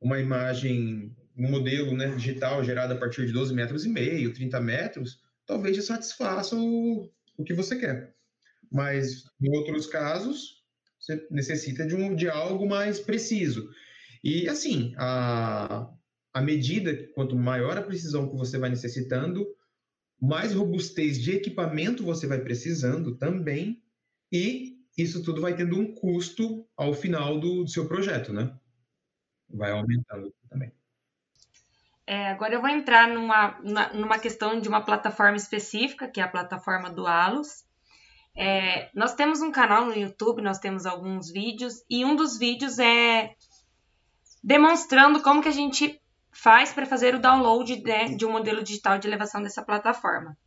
uma 0.02 0.20
imagem, 0.20 1.16
um 1.38 1.50
modelo 1.50 1.96
né, 1.96 2.08
digital 2.16 2.64
gerado 2.64 2.94
a 2.94 2.98
partir 2.98 3.26
de 3.26 3.32
12 3.32 3.54
metros 3.54 3.86
e 3.86 3.90
meio, 3.90 4.34
30 4.34 4.60
metros, 4.60 5.22
talvez 5.46 5.76
te 5.76 5.82
satisfaça 5.82 6.56
o, 6.56 7.10
o 7.38 7.44
que 7.44 7.54
você 7.54 7.78
quer. 7.78 8.14
Mas 8.72 9.24
em 9.42 9.56
outros 9.56 9.88
casos, 9.88 10.64
você 11.00 11.26
necessita 11.32 11.88
de, 11.88 11.96
um, 11.96 12.16
de 12.16 12.30
algo 12.30 12.68
mais 12.68 13.00
preciso. 13.00 13.70
E 14.24 14.48
assim, 14.50 14.94
a, 14.98 15.90
à 16.34 16.42
medida 16.42 17.08
quanto 17.16 17.36
maior 17.36 17.78
a 17.78 17.82
precisão 17.82 18.30
que 18.30 18.36
você 18.36 18.58
vai 18.58 18.70
necessitando, 18.70 19.48
mais 20.22 20.54
robustez 20.54 21.20
de 21.20 21.32
equipamento 21.32 22.04
você 22.04 22.28
vai 22.28 22.42
precisando 22.42 23.16
também, 23.16 23.82
e 24.32 24.79
isso 25.02 25.24
tudo 25.24 25.42
vai 25.42 25.56
tendo 25.56 25.80
um 25.80 25.94
custo 25.94 26.68
ao 26.76 26.94
final 26.94 27.40
do, 27.40 27.64
do 27.64 27.70
seu 27.70 27.88
projeto, 27.88 28.34
né? 28.34 28.54
Vai 29.50 29.72
aumentando 29.72 30.34
também. 30.50 30.72
É, 32.06 32.30
agora 32.30 32.56
eu 32.56 32.62
vou 32.62 32.70
entrar 32.70 33.08
numa, 33.08 33.60
numa 33.94 34.18
questão 34.18 34.60
de 34.60 34.68
uma 34.68 34.82
plataforma 34.82 35.38
específica, 35.38 36.08
que 36.08 36.20
é 36.20 36.24
a 36.24 36.28
plataforma 36.28 36.90
do 36.90 37.06
Alus. 37.06 37.64
É, 38.36 38.90
nós 38.96 39.14
temos 39.14 39.42
um 39.42 39.52
canal 39.52 39.86
no 39.86 39.96
YouTube, 39.96 40.42
nós 40.42 40.60
temos 40.60 40.86
alguns 40.86 41.30
vídeos, 41.30 41.84
e 41.90 42.04
um 42.04 42.16
dos 42.16 42.38
vídeos 42.38 42.80
é 42.80 43.36
demonstrando 44.44 45.22
como 45.22 45.42
que 45.42 45.50
a 45.50 45.52
gente 45.54 46.02
faz 46.32 46.72
para 46.72 46.86
fazer 46.86 47.14
o 47.14 47.20
download 47.20 47.82
né, 47.84 48.06
de 48.16 48.26
um 48.26 48.32
modelo 48.32 48.64
digital 48.64 48.98
de 48.98 49.08
elevação 49.08 49.44
dessa 49.44 49.62
plataforma. 49.62 50.38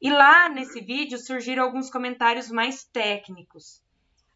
E 0.00 0.10
lá 0.10 0.48
nesse 0.48 0.80
vídeo 0.80 1.18
surgiram 1.18 1.62
alguns 1.62 1.90
comentários 1.90 2.50
mais 2.50 2.84
técnicos. 2.84 3.82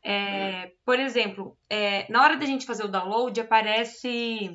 É, 0.08 0.70
por 0.84 1.00
exemplo, 1.00 1.58
é, 1.68 2.08
na 2.08 2.22
hora 2.22 2.36
da 2.36 2.46
gente 2.46 2.64
fazer 2.64 2.84
o 2.84 2.88
download, 2.88 3.40
aparece 3.40 4.54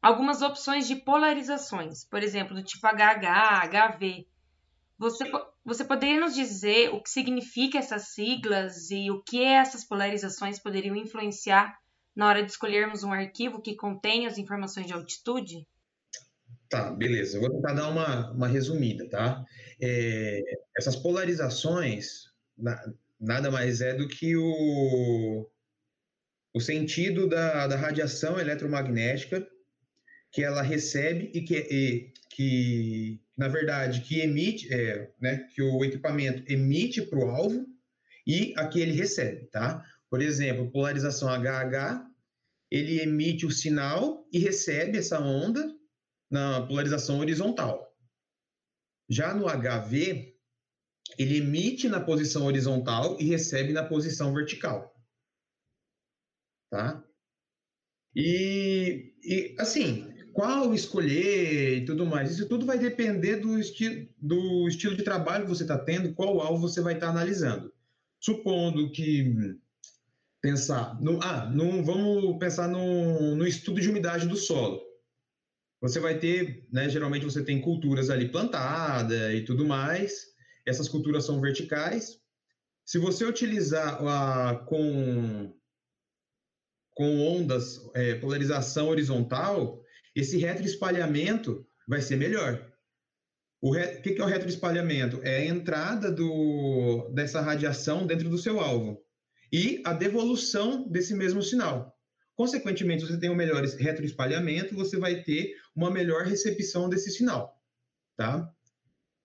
algumas 0.00 0.40
opções 0.40 0.88
de 0.88 0.96
polarizações, 0.96 2.06
por 2.06 2.22
exemplo, 2.22 2.54
do 2.54 2.62
tipo 2.62 2.86
HH, 2.86 3.68
HV. 3.68 4.26
Você, 4.98 5.30
você 5.62 5.84
poderia 5.84 6.18
nos 6.18 6.34
dizer 6.34 6.94
o 6.94 7.02
que 7.02 7.10
significa 7.10 7.76
essas 7.76 8.14
siglas 8.14 8.90
e 8.90 9.10
o 9.10 9.22
que 9.22 9.44
essas 9.44 9.84
polarizações 9.84 10.58
poderiam 10.58 10.96
influenciar 10.96 11.78
na 12.16 12.26
hora 12.26 12.42
de 12.42 12.50
escolhermos 12.50 13.04
um 13.04 13.12
arquivo 13.12 13.60
que 13.60 13.76
contém 13.76 14.26
as 14.26 14.38
informações 14.38 14.86
de 14.86 14.94
altitude? 14.94 15.68
Tá, 16.70 16.90
beleza. 16.90 17.36
Eu 17.36 17.42
vou 17.42 17.50
tentar 17.50 17.74
dar 17.74 17.88
uma, 17.88 18.30
uma 18.30 18.48
resumida, 18.48 19.06
tá? 19.10 19.44
É, 19.78 20.40
essas 20.74 20.96
polarizações 20.96 22.30
na, 22.56 22.80
nada 23.20 23.50
mais 23.50 23.80
é 23.80 23.94
do 23.94 24.08
que 24.08 24.36
o, 24.36 25.50
o 26.54 26.60
sentido 26.60 27.28
da, 27.28 27.66
da 27.66 27.76
radiação 27.76 28.40
eletromagnética 28.40 29.46
que 30.32 30.42
ela 30.42 30.62
recebe 30.62 31.30
e 31.34 31.42
que, 31.42 31.56
e, 31.56 32.12
que 32.30 33.20
na 33.36 33.48
verdade, 33.48 34.02
que 34.02 34.20
emite, 34.20 34.72
é, 34.72 35.10
né, 35.20 35.48
que 35.54 35.62
o 35.62 35.84
equipamento 35.84 36.42
emite 36.50 37.02
para 37.02 37.18
o 37.18 37.28
alvo 37.28 37.66
e 38.26 38.54
a 38.56 38.66
que 38.68 38.80
ele 38.80 38.92
recebe, 38.92 39.46
tá? 39.46 39.84
Por 40.08 40.20
exemplo, 40.20 40.70
polarização 40.70 41.28
HH, 41.28 42.06
ele 42.70 43.00
emite 43.00 43.46
o 43.46 43.50
sinal 43.50 44.28
e 44.32 44.38
recebe 44.38 44.98
essa 44.98 45.18
onda 45.18 45.74
na 46.30 46.66
polarização 46.66 47.18
horizontal. 47.18 47.90
Já 49.08 49.34
no 49.34 49.46
HV, 49.46 50.29
ele 51.18 51.38
emite 51.38 51.88
na 51.88 52.00
posição 52.00 52.46
horizontal 52.46 53.16
e 53.20 53.24
recebe 53.24 53.72
na 53.72 53.84
posição 53.84 54.32
vertical. 54.32 54.94
Tá? 56.70 57.04
E, 58.14 59.14
e 59.22 59.54
assim, 59.58 60.12
qual 60.32 60.72
escolher 60.74 61.78
e 61.78 61.84
tudo 61.84 62.06
mais, 62.06 62.32
isso 62.32 62.48
tudo 62.48 62.66
vai 62.66 62.78
depender 62.78 63.36
do, 63.36 63.58
esti 63.58 64.10
do 64.18 64.68
estilo 64.68 64.96
de 64.96 65.02
trabalho 65.02 65.44
que 65.44 65.50
você 65.50 65.62
está 65.62 65.78
tendo, 65.78 66.14
qual 66.14 66.40
alvo 66.40 66.68
você 66.68 66.80
vai 66.80 66.94
estar 66.94 67.06
tá 67.06 67.12
analisando. 67.12 67.72
Supondo 68.20 68.90
que 68.92 69.56
pensar. 70.40 71.00
No, 71.00 71.20
ah, 71.22 71.46
no, 71.46 71.84
vamos 71.84 72.38
pensar 72.38 72.68
no, 72.68 73.34
no 73.36 73.46
estudo 73.46 73.80
de 73.80 73.88
umidade 73.88 74.26
do 74.26 74.36
solo. 74.36 74.80
Você 75.80 75.98
vai 75.98 76.18
ter, 76.18 76.66
né, 76.70 76.88
geralmente 76.88 77.24
você 77.24 77.42
tem 77.42 77.60
culturas 77.60 78.10
ali 78.10 78.30
plantadas 78.30 79.34
e 79.34 79.42
tudo 79.42 79.66
mais. 79.66 80.30
Essas 80.66 80.88
culturas 80.88 81.24
são 81.24 81.40
verticais. 81.40 82.20
Se 82.84 82.98
você 82.98 83.24
utilizar 83.24 84.02
a, 84.06 84.56
com, 84.66 85.54
com 86.90 87.20
ondas, 87.20 87.80
é, 87.94 88.14
polarização 88.16 88.88
horizontal, 88.88 89.82
esse 90.14 90.38
retroespalhamento 90.38 91.66
vai 91.86 92.00
ser 92.00 92.16
melhor. 92.16 92.70
O 93.60 93.70
re... 93.72 94.00
que, 94.00 94.20
é 94.20 94.24
o 94.24 94.26
retroespalhamento? 94.26 95.20
É 95.22 95.38
a 95.38 95.44
entrada 95.44 96.10
do, 96.10 97.10
dessa 97.14 97.40
radiação 97.40 98.06
dentro 98.06 98.28
do 98.28 98.38
seu 98.38 98.58
alvo 98.58 99.04
e 99.52 99.82
a 99.84 99.92
devolução 99.92 100.88
desse 100.88 101.14
mesmo 101.14 101.42
sinal. 101.42 101.96
Consequentemente, 102.34 103.02
se 103.02 103.12
você 103.12 103.20
tem 103.20 103.28
um 103.28 103.34
melhor 103.34 103.62
retroespalhamento, 103.62 104.74
você 104.74 104.96
vai 104.96 105.22
ter 105.22 105.54
uma 105.76 105.90
melhor 105.90 106.24
recepção 106.24 106.88
desse 106.88 107.10
sinal, 107.10 107.60
tá? 108.16 108.50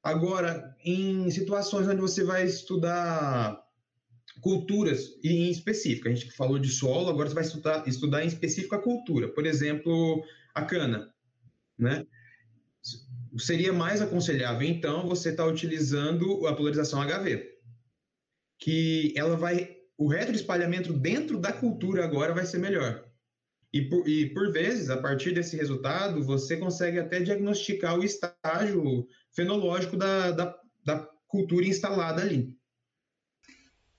Agora, 0.05 0.77
em 0.85 1.31
situações 1.31 1.87
onde 1.87 1.99
você 1.99 2.23
vai 2.23 2.45
estudar 2.45 3.59
culturas 4.39 5.17
em 5.23 5.49
específico, 5.49 6.07
a 6.07 6.11
gente 6.11 6.29
falou 6.29 6.59
de 6.59 6.69
solo, 6.69 7.09
agora 7.09 7.27
você 7.27 7.33
vai 7.33 7.43
estudar, 7.43 7.87
estudar 7.87 8.23
em 8.23 8.27
específico 8.27 8.75
a 8.75 8.81
cultura, 8.83 9.27
por 9.29 9.47
exemplo, 9.47 10.23
a 10.53 10.63
cana, 10.63 11.11
né? 11.75 12.05
Seria 13.39 13.73
mais 13.73 13.99
aconselhável, 13.99 14.67
então, 14.67 15.07
você 15.07 15.29
estar 15.29 15.43
tá 15.43 15.49
utilizando 15.49 16.45
a 16.45 16.55
polarização 16.55 17.01
HV, 17.01 17.43
que 18.59 19.11
ela 19.17 19.35
vai 19.35 19.75
o 19.97 20.07
retroespalhamento 20.07 20.93
dentro 20.93 21.39
da 21.39 21.51
cultura 21.51 22.05
agora 22.05 22.31
vai 22.31 22.45
ser 22.45 22.59
melhor. 22.59 23.03
E 23.75 23.81
por, 23.89 24.07
e 24.07 24.33
por 24.33 24.53
vezes, 24.53 24.89
a 24.89 24.95
partir 24.95 25.33
desse 25.33 25.57
resultado, 25.57 26.23
você 26.23 26.55
consegue 26.55 26.97
até 26.97 27.19
diagnosticar 27.19 27.99
o 27.99 28.05
estágio 28.05 29.05
fenológico 29.33 29.97
da, 29.97 30.31
da, 30.31 30.57
da 30.81 31.09
cultura 31.27 31.65
instalada 31.65 32.21
ali. 32.21 32.55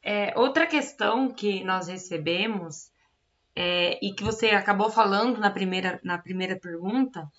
É, 0.03 0.33
outra 0.35 0.67
questão 0.67 1.29
que 1.29 1.63
nós 1.63 1.89
recebemos 1.89 2.91
é, 3.55 3.99
e 4.03 4.15
que 4.15 4.25
você 4.25 4.47
acabou 4.47 4.89
falando 4.89 5.39
na 5.39 5.51
primeira, 5.51 6.01
na 6.03 6.17
primeira 6.17 6.59
pergunta 6.59 7.31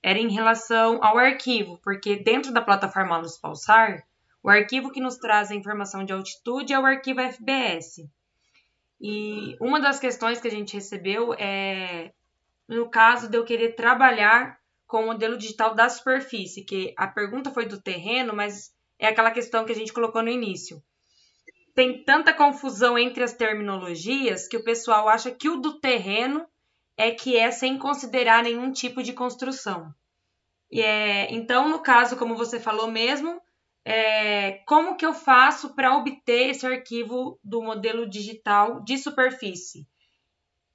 era 0.00 0.20
em 0.20 0.30
relação 0.32 1.02
ao 1.02 1.18
arquivo, 1.18 1.76
porque 1.82 2.22
dentro 2.22 2.52
da 2.52 2.62
plataforma 2.62 3.18
Luz 3.18 3.36
Pulsar, 3.36 4.06
o 4.44 4.48
arquivo 4.48 4.92
que 4.92 5.00
nos 5.00 5.16
traz 5.16 5.50
a 5.50 5.56
informação 5.56 6.04
de 6.04 6.12
altitude 6.12 6.72
é 6.72 6.78
o 6.78 6.86
arquivo 6.86 7.20
FBS. 7.20 8.08
E 9.00 9.56
uma 9.60 9.80
das 9.80 9.98
questões 9.98 10.40
que 10.40 10.48
a 10.48 10.50
gente 10.50 10.74
recebeu 10.74 11.34
é 11.34 12.12
no 12.68 12.88
caso 12.88 13.28
de 13.28 13.36
eu 13.36 13.44
querer 13.44 13.74
trabalhar 13.74 14.60
com 14.86 15.02
o 15.02 15.06
modelo 15.06 15.36
digital 15.36 15.74
da 15.74 15.88
superfície, 15.88 16.64
que 16.64 16.94
a 16.96 17.06
pergunta 17.06 17.50
foi 17.50 17.66
do 17.66 17.80
terreno, 17.80 18.34
mas 18.34 18.72
é 18.98 19.08
aquela 19.08 19.30
questão 19.30 19.64
que 19.64 19.72
a 19.72 19.74
gente 19.74 19.92
colocou 19.92 20.22
no 20.22 20.28
início. 20.28 20.82
Tem 21.74 22.04
tanta 22.04 22.32
confusão 22.32 22.98
entre 22.98 23.24
as 23.24 23.32
terminologias 23.32 24.46
que 24.46 24.56
o 24.56 24.62
pessoal 24.64 25.08
acha 25.08 25.30
que 25.30 25.48
o 25.48 25.56
do 25.56 25.80
terreno 25.80 26.46
é 26.96 27.10
que 27.10 27.36
é 27.36 27.50
sem 27.50 27.78
considerar 27.78 28.42
nenhum 28.42 28.70
tipo 28.70 29.02
de 29.02 29.12
construção. 29.12 29.92
E 30.70 30.80
é, 30.82 31.32
então, 31.32 31.68
no 31.68 31.80
caso, 31.80 32.16
como 32.16 32.36
você 32.36 32.60
falou 32.60 32.90
mesmo, 32.90 33.40
é, 33.84 34.62
como 34.66 34.96
que 34.96 35.06
eu 35.06 35.14
faço 35.14 35.74
para 35.74 35.96
obter 35.96 36.50
esse 36.50 36.66
arquivo 36.66 37.38
do 37.42 37.62
modelo 37.62 38.08
digital 38.08 38.82
de 38.84 38.98
superfície? 38.98 39.86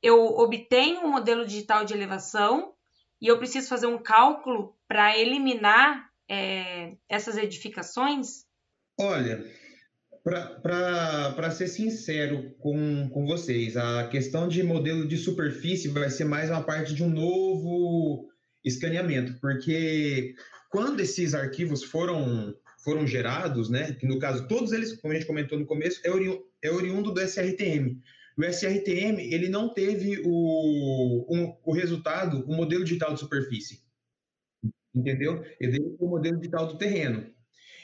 Eu 0.01 0.25
obtenho 0.25 1.01
um 1.01 1.11
modelo 1.11 1.45
digital 1.45 1.85
de 1.85 1.93
elevação 1.93 2.73
e 3.21 3.27
eu 3.27 3.37
preciso 3.37 3.67
fazer 3.67 3.87
um 3.87 3.97
cálculo 3.97 4.75
para 4.87 5.17
eliminar 5.17 6.09
é, 6.29 6.95
essas 7.07 7.37
edificações? 7.37 8.45
Olha, 8.99 9.45
para 10.23 11.51
ser 11.51 11.67
sincero 11.67 12.55
com, 12.59 13.09
com 13.09 13.25
vocês, 13.25 13.77
a 13.77 14.07
questão 14.07 14.47
de 14.47 14.63
modelo 14.63 15.07
de 15.07 15.17
superfície 15.17 15.87
vai 15.87 16.09
ser 16.09 16.25
mais 16.25 16.49
uma 16.49 16.63
parte 16.63 16.95
de 16.95 17.03
um 17.03 17.09
novo 17.09 18.27
escaneamento, 18.63 19.39
porque 19.39 20.33
quando 20.69 20.99
esses 20.99 21.35
arquivos 21.35 21.83
foram 21.83 22.55
foram 22.85 23.07
gerados, 23.07 23.67
né, 23.67 23.93
que 23.93 24.05
no 24.05 24.19
caso 24.19 24.47
todos 24.47 24.71
eles, 24.71 24.93
como 24.93 25.11
a 25.11 25.17
gente 25.17 25.25
comentou 25.25 25.57
no 25.57 25.65
começo, 25.65 25.99
é, 26.03 26.11
ori 26.11 26.39
é 26.61 26.69
oriundo 26.69 27.11
do 27.11 27.19
SRTM. 27.19 27.99
o 28.37 28.43
SRTM 28.43 29.19
ele 29.33 29.49
não 29.49 29.73
teve 29.73 30.21
o, 30.23 31.25
um, 31.27 31.57
o 31.63 31.73
resultado, 31.73 32.45
o 32.47 32.55
modelo 32.55 32.83
digital 32.83 33.13
de 33.13 33.19
superfície. 33.19 33.83
Entendeu? 34.93 35.43
Ele 35.59 35.71
teve 35.71 35.95
o 35.99 36.07
modelo 36.07 36.37
digital 36.37 36.67
do 36.67 36.77
terreno. 36.77 37.25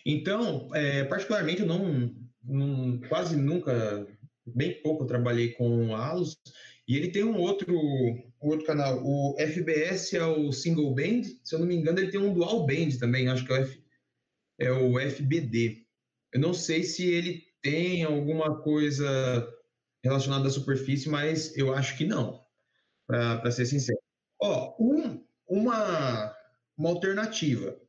Então, 0.06 0.70
é, 0.74 1.04
particularmente, 1.04 1.62
eu 1.62 1.68
não, 1.68 2.16
não, 2.44 3.00
quase 3.10 3.36
nunca, 3.36 4.08
bem 4.46 4.82
pouco, 4.82 5.06
trabalhei 5.06 5.50
com 5.54 5.96
ALUS. 5.96 6.38
E 6.88 6.96
ele 6.96 7.12
tem 7.12 7.24
um 7.24 7.38
outro, 7.38 7.74
um 7.74 8.50
outro 8.50 8.66
canal, 8.66 9.02
o 9.04 9.36
FBS 9.40 10.14
é 10.14 10.26
o 10.26 10.52
Single 10.52 10.94
Band. 10.94 11.24
Se 11.44 11.56
eu 11.56 11.60
não 11.60 11.68
me 11.68 11.76
engano, 11.76 12.00
ele 12.00 12.12
tem 12.12 12.20
um 12.20 12.34
Dual 12.34 12.66
Band 12.66 12.98
também, 13.00 13.28
acho 13.28 13.46
que 13.46 13.52
é 13.52 13.60
o, 13.60 13.62
F, 13.62 13.82
é 14.62 14.72
o 14.72 15.00
FBD. 15.00 15.86
Eu 16.32 16.40
não 16.40 16.54
sei 16.54 16.84
se 16.84 17.10
ele 17.10 17.44
tem 17.62 18.04
alguma 18.04 18.62
coisa 18.62 19.52
relacionada 20.04 20.48
à 20.48 20.52
superfície, 20.52 21.10
mas 21.10 21.56
eu 21.58 21.74
acho 21.74 21.98
que 21.98 22.06
não, 22.06 22.46
para 23.08 23.52
ser 23.52 23.66
sincero. 23.66 24.00
Ó, 24.40 24.76
um, 24.80 25.26
uma, 25.48 26.36
uma 26.78 26.90
alternativa 26.90 27.80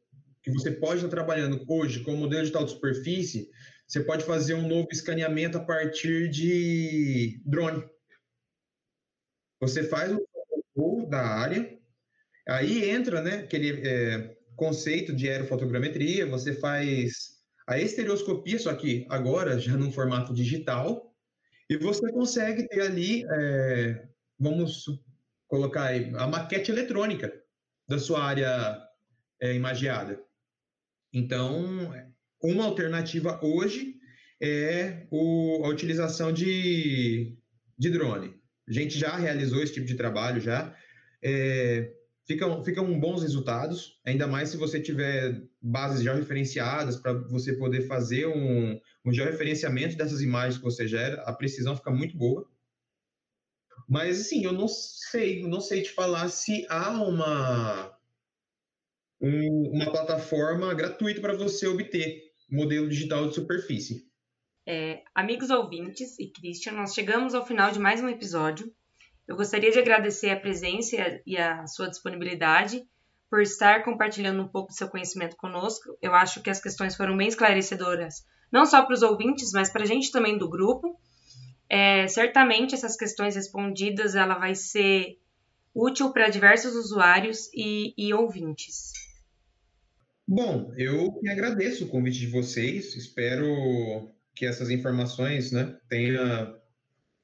que 0.43 0.51
você 0.51 0.71
pode 0.71 0.97
estar 0.97 1.09
trabalhando 1.09 1.65
hoje 1.69 2.03
com 2.03 2.15
o 2.15 2.17
modelo 2.17 2.43
digital 2.43 2.65
de 2.65 2.73
superfície, 2.73 3.51
você 3.87 4.03
pode 4.03 4.25
fazer 4.25 4.55
um 4.55 4.67
novo 4.67 4.89
escaneamento 4.91 5.59
a 5.59 5.65
partir 5.65 6.29
de 6.31 7.41
drone. 7.45 7.89
Você 9.61 9.85
faz 9.85 10.17
o 10.75 11.07
da 11.07 11.21
área, 11.21 11.79
aí 12.49 12.91
entra 12.91 13.21
né, 13.21 13.37
aquele 13.37 13.87
é, 13.87 14.37
conceito 14.57 15.15
de 15.15 15.29
aerofotogrametria, 15.29 16.27
você 16.27 16.55
faz 16.55 17.33
a 17.67 17.79
estereoscopia, 17.79 18.59
só 18.59 18.75
que 18.75 19.07
agora 19.09 19.59
já 19.59 19.77
num 19.77 19.93
formato 19.93 20.35
digital, 20.35 21.15
e 21.69 21.77
você 21.77 22.11
consegue 22.12 22.69
ter 22.69 22.83
ali, 22.83 23.25
é, 23.31 24.07
vamos 24.38 24.85
colocar 25.47 25.85
aí, 25.85 26.12
a 26.17 26.27
maquete 26.27 26.71
eletrônica 26.71 27.33
da 27.88 27.99
sua 27.99 28.23
área 28.23 28.79
é, 29.41 29.55
imagiada. 29.55 30.21
Então, 31.12 31.93
uma 32.43 32.65
alternativa 32.65 33.38
hoje 33.43 33.97
é 34.41 35.07
o, 35.11 35.62
a 35.65 35.69
utilização 35.69 36.33
de, 36.33 37.37
de 37.79 37.91
drone. 37.91 38.35
A 38.69 38.73
gente 38.73 38.99
já 38.99 39.17
realizou 39.17 39.62
esse 39.62 39.75
tipo 39.75 39.87
de 39.87 39.95
trabalho 39.95 40.41
já. 40.41 40.77
É, 41.23 41.93
ficam, 42.27 42.63
ficam 42.65 42.99
bons 42.99 43.23
resultados, 43.23 44.01
ainda 44.05 44.27
mais 44.27 44.51
se 44.51 44.57
você 44.57 44.81
tiver 44.81 45.43
bases 45.61 46.03
já 46.03 46.15
referenciadas 46.15 46.97
para 46.97 47.13
você 47.13 47.55
poder 47.55 47.87
fazer 47.87 48.27
um, 48.27 48.81
um 49.05 49.13
georreferenciamento 49.13 49.97
dessas 49.97 50.21
imagens 50.21 50.59
que 50.59 50.65
você 50.65 50.87
gera, 50.87 51.23
a 51.23 51.33
precisão 51.33 51.77
fica 51.77 51.91
muito 51.91 52.17
boa. 52.17 52.49
Mas, 53.89 54.21
assim, 54.21 54.45
eu 54.45 54.53
não 54.53 54.69
sei, 54.69 55.43
não 55.43 55.61
sei 55.61 55.83
te 55.83 55.91
falar 55.91 56.29
se 56.29 56.65
há 56.69 56.91
uma, 56.91 57.99
um, 59.21 59.71
uma 59.73 59.91
plataforma 59.91 60.73
gratuita 60.73 61.21
para 61.21 61.37
você 61.37 61.67
obter 61.67 62.33
modelo 62.51 62.89
digital 62.89 63.29
de 63.29 63.35
superfície. 63.35 64.07
É, 64.67 65.03
amigos 65.15 65.51
ouvintes 65.51 66.19
e 66.19 66.31
Christian, 66.31 66.73
nós 66.73 66.95
chegamos 66.95 67.35
ao 67.35 67.45
final 67.45 67.73
de 67.73 67.81
mais 67.81 68.01
um 68.01 68.09
episódio. 68.09 68.73
Eu 69.33 69.37
gostaria 69.37 69.71
de 69.71 69.79
agradecer 69.79 70.29
a 70.29 70.38
presença 70.38 70.95
e 71.25 71.38
a 71.38 71.66
sua 71.66 71.88
disponibilidade 71.88 72.85
por 73.31 73.40
estar 73.40 73.83
compartilhando 73.83 74.42
um 74.42 74.47
pouco 74.47 74.68
do 74.68 74.77
seu 74.77 74.88
conhecimento 74.88 75.37
conosco. 75.37 75.97
Eu 76.03 76.14
acho 76.14 76.42
que 76.42 76.51
as 76.51 76.61
questões 76.61 76.95
foram 76.95 77.16
bem 77.16 77.29
esclarecedoras, 77.29 78.27
não 78.53 78.66
só 78.66 78.85
para 78.85 78.92
os 78.92 79.01
ouvintes, 79.01 79.51
mas 79.53 79.73
para 79.73 79.85
a 79.85 79.87
gente 79.87 80.12
também 80.12 80.37
do 80.37 80.51
grupo. 80.51 81.01
É, 81.66 82.07
certamente 82.09 82.75
essas 82.75 82.95
questões 82.95 83.35
respondidas 83.35 84.14
ela 84.14 84.35
vai 84.35 84.55
ser 84.55 85.18
útil 85.75 86.12
para 86.12 86.29
diversos 86.29 86.75
usuários 86.75 87.49
e, 87.55 87.95
e 87.97 88.12
ouvintes. 88.12 88.92
Bom, 90.29 90.75
eu 90.77 91.18
agradeço 91.27 91.87
o 91.87 91.88
convite 91.88 92.18
de 92.18 92.27
vocês. 92.27 92.95
Espero 92.97 94.12
que 94.35 94.45
essas 94.45 94.68
informações, 94.68 95.53
né, 95.53 95.75
tenha 95.88 96.55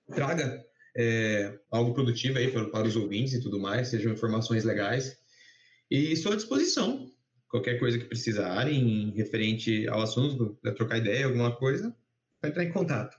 traga 0.06 0.67
é, 0.98 1.56
algo 1.70 1.94
produtivo 1.94 2.38
aí 2.38 2.50
para, 2.50 2.68
para 2.70 2.88
os 2.88 2.96
ouvintes 2.96 3.34
e 3.34 3.40
tudo 3.40 3.60
mais, 3.60 3.88
sejam 3.88 4.12
informações 4.12 4.64
legais. 4.64 5.16
E 5.88 6.12
estou 6.12 6.32
à 6.32 6.36
disposição. 6.36 7.08
Qualquer 7.48 7.78
coisa 7.78 7.98
que 7.98 8.04
precisarem 8.04 9.12
referente 9.16 9.86
ao 9.88 10.02
assunto, 10.02 10.58
para 10.60 10.74
trocar 10.74 10.98
ideia, 10.98 11.26
alguma 11.26 11.54
coisa, 11.56 11.96
vai 12.42 12.50
entrar 12.50 12.64
em 12.64 12.72
contato. 12.72 13.16